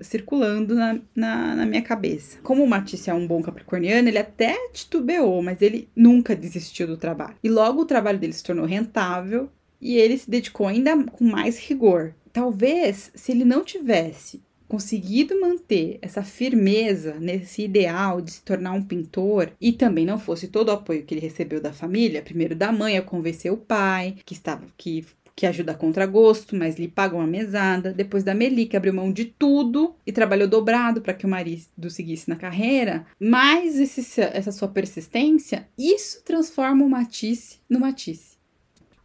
circulando 0.00 0.74
na, 0.74 1.00
na, 1.14 1.56
na 1.56 1.66
minha 1.66 1.82
cabeça. 1.82 2.38
Como 2.42 2.62
o 2.62 2.68
Matisse 2.68 3.08
é 3.08 3.14
um 3.14 3.26
bom 3.26 3.40
capricorniano, 3.42 4.08
ele 4.08 4.18
até 4.18 4.54
titubeou, 4.72 5.42
mas 5.42 5.62
ele 5.62 5.88
nunca 5.96 6.36
desistiu 6.36 6.86
do 6.86 6.98
trabalho. 6.98 7.36
E 7.42 7.48
logo 7.48 7.80
o 7.80 7.86
trabalho 7.86 8.18
dele 8.18 8.34
se 8.34 8.44
tornou 8.44 8.66
rentável 8.66 9.50
e 9.80 9.96
ele 9.96 10.18
se 10.18 10.30
dedicou 10.30 10.66
ainda 10.66 10.96
com 11.04 11.24
mais 11.24 11.58
rigor. 11.58 12.14
Talvez, 12.32 13.10
se 13.14 13.32
ele 13.32 13.44
não 13.44 13.64
tivesse 13.64 14.42
conseguido 14.68 15.40
manter 15.40 15.98
essa 16.02 16.22
firmeza 16.22 17.16
nesse 17.18 17.62
ideal 17.62 18.20
de 18.20 18.32
se 18.32 18.42
tornar 18.42 18.72
um 18.72 18.82
pintor 18.82 19.50
e 19.58 19.72
também 19.72 20.04
não 20.04 20.18
fosse 20.18 20.46
todo 20.46 20.68
o 20.68 20.72
apoio 20.72 21.04
que 21.04 21.14
ele 21.14 21.22
recebeu 21.22 21.60
da 21.60 21.72
família, 21.72 22.20
primeiro 22.20 22.54
da 22.54 22.70
mãe 22.70 22.98
a 22.98 23.02
convencer 23.02 23.50
o 23.50 23.56
pai, 23.56 24.16
que 24.26 24.34
estava 24.34 24.66
que 24.76 25.06
que 25.38 25.46
ajuda 25.46 25.72
contra 25.72 26.04
gosto, 26.04 26.56
mas 26.56 26.74
lhe 26.74 26.88
paga 26.88 27.14
uma 27.14 27.24
mesada. 27.24 27.92
Depois 27.92 28.24
da 28.24 28.34
Meli, 28.34 28.66
que 28.66 28.76
abriu 28.76 28.92
mão 28.92 29.12
de 29.12 29.24
tudo 29.24 29.94
e 30.04 30.10
trabalhou 30.10 30.48
dobrado 30.48 31.00
para 31.00 31.14
que 31.14 31.24
o 31.24 31.28
marido 31.28 31.88
seguisse 31.88 32.28
na 32.28 32.34
carreira. 32.34 33.06
Mas 33.20 33.78
esse, 33.78 34.20
essa 34.20 34.50
sua 34.50 34.66
persistência, 34.66 35.68
isso 35.78 36.24
transforma 36.24 36.84
o 36.84 36.90
Matisse 36.90 37.60
no 37.70 37.78
Matisse. 37.78 38.37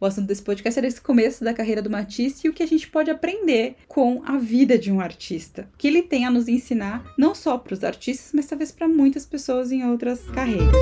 O 0.04 0.06
assunto 0.06 0.26
desse 0.26 0.42
podcast 0.42 0.78
era 0.78 0.86
esse 0.86 1.00
começo 1.00 1.42
da 1.42 1.54
carreira 1.54 1.80
do 1.80 1.88
Matisse 1.88 2.46
e 2.46 2.50
o 2.50 2.52
que 2.52 2.62
a 2.62 2.66
gente 2.66 2.86
pode 2.88 3.10
aprender 3.10 3.76
com 3.88 4.20
a 4.26 4.36
vida 4.36 4.76
de 4.76 4.92
um 4.92 5.00
artista. 5.00 5.66
Que 5.78 5.88
ele 5.88 6.02
tem 6.02 6.26
a 6.26 6.30
nos 6.30 6.46
ensinar, 6.46 7.02
não 7.16 7.34
só 7.34 7.56
para 7.56 7.72
os 7.72 7.82
artistas, 7.82 8.32
mas 8.34 8.44
talvez 8.44 8.70
para 8.70 8.86
muitas 8.86 9.24
pessoas 9.24 9.72
em 9.72 9.82
outras 9.82 10.20
carreiras. 10.28 10.74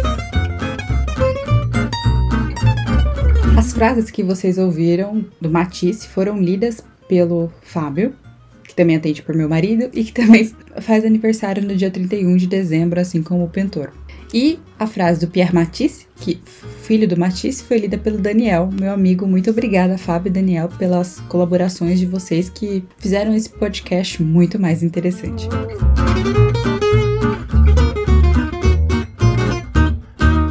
As 3.56 3.72
frases 3.72 4.10
que 4.10 4.24
vocês 4.24 4.58
ouviram 4.58 5.24
do 5.40 5.48
Matisse 5.48 6.08
foram 6.08 6.42
lidas 6.42 6.82
pelo 7.06 7.48
Fábio, 7.62 8.16
que 8.72 8.76
também 8.76 8.96
atende 8.96 9.22
por 9.22 9.34
meu 9.34 9.48
marido 9.48 9.90
e 9.92 10.02
que 10.02 10.12
também 10.12 10.50
faz 10.80 11.04
aniversário 11.04 11.62
no 11.62 11.76
dia 11.76 11.90
31 11.90 12.36
de 12.36 12.46
dezembro, 12.46 12.98
assim 12.98 13.22
como 13.22 13.44
o 13.44 13.48
pintor. 13.48 13.92
E 14.32 14.58
a 14.78 14.86
frase 14.86 15.20
do 15.20 15.30
Pierre 15.30 15.54
Matisse, 15.54 16.06
que 16.16 16.40
filho 16.82 17.06
do 17.06 17.18
Matisse, 17.18 17.62
foi 17.62 17.76
lida 17.76 17.98
pelo 17.98 18.16
Daniel, 18.16 18.70
meu 18.72 18.90
amigo. 18.90 19.26
Muito 19.26 19.50
obrigada, 19.50 19.98
Fábio 19.98 20.30
e 20.30 20.32
Daniel, 20.32 20.70
pelas 20.78 21.20
colaborações 21.28 22.00
de 22.00 22.06
vocês 22.06 22.48
que 22.48 22.82
fizeram 22.96 23.34
esse 23.34 23.50
podcast 23.50 24.22
muito 24.22 24.58
mais 24.58 24.82
interessante. 24.82 25.46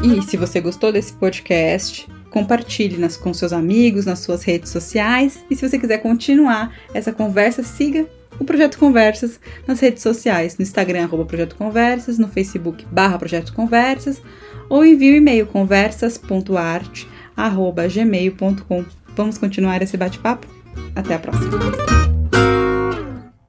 E 0.04 0.22
se 0.22 0.38
você 0.38 0.62
gostou 0.62 0.92
desse 0.92 1.14
podcast, 1.14 2.08
compartilhe 2.32 2.98
nas, 2.98 3.16
com 3.16 3.32
seus 3.34 3.54
amigos, 3.54 4.06
nas 4.06 4.20
suas 4.20 4.42
redes 4.42 4.72
sociais. 4.72 5.44
E 5.52 5.56
se 5.56 5.68
você 5.68 5.78
quiser 5.78 6.00
continuar 6.00 6.76
essa 6.94 7.12
conversa, 7.12 7.62
siga 7.62 8.08
o 8.40 8.44
Projeto 8.44 8.80
Conversas 8.80 9.40
nas 9.68 9.80
redes 9.80 10.02
sociais, 10.02 10.58
no 10.58 10.64
Instagram, 10.64 11.04
arroba 11.04 11.26
Projeto 11.26 11.56
Conversas, 11.56 12.18
no 12.18 12.28
Facebook, 12.28 12.86
barra 12.92 13.20
Projeto 13.20 13.54
Conversas, 13.54 14.20
ou 14.68 14.84
envie 14.84 15.12
o 15.12 15.16
e-mail 15.18 15.46
conversas.arte, 15.46 17.08
arroba 17.38 17.88
gmail.com. 17.88 18.86
Vamos 19.16 19.38
continuar 19.38 19.82
esse 19.82 19.98
bate-papo? 19.98 20.48
Até 20.96 21.16
a 21.16 21.20
próxima! 21.20 22.11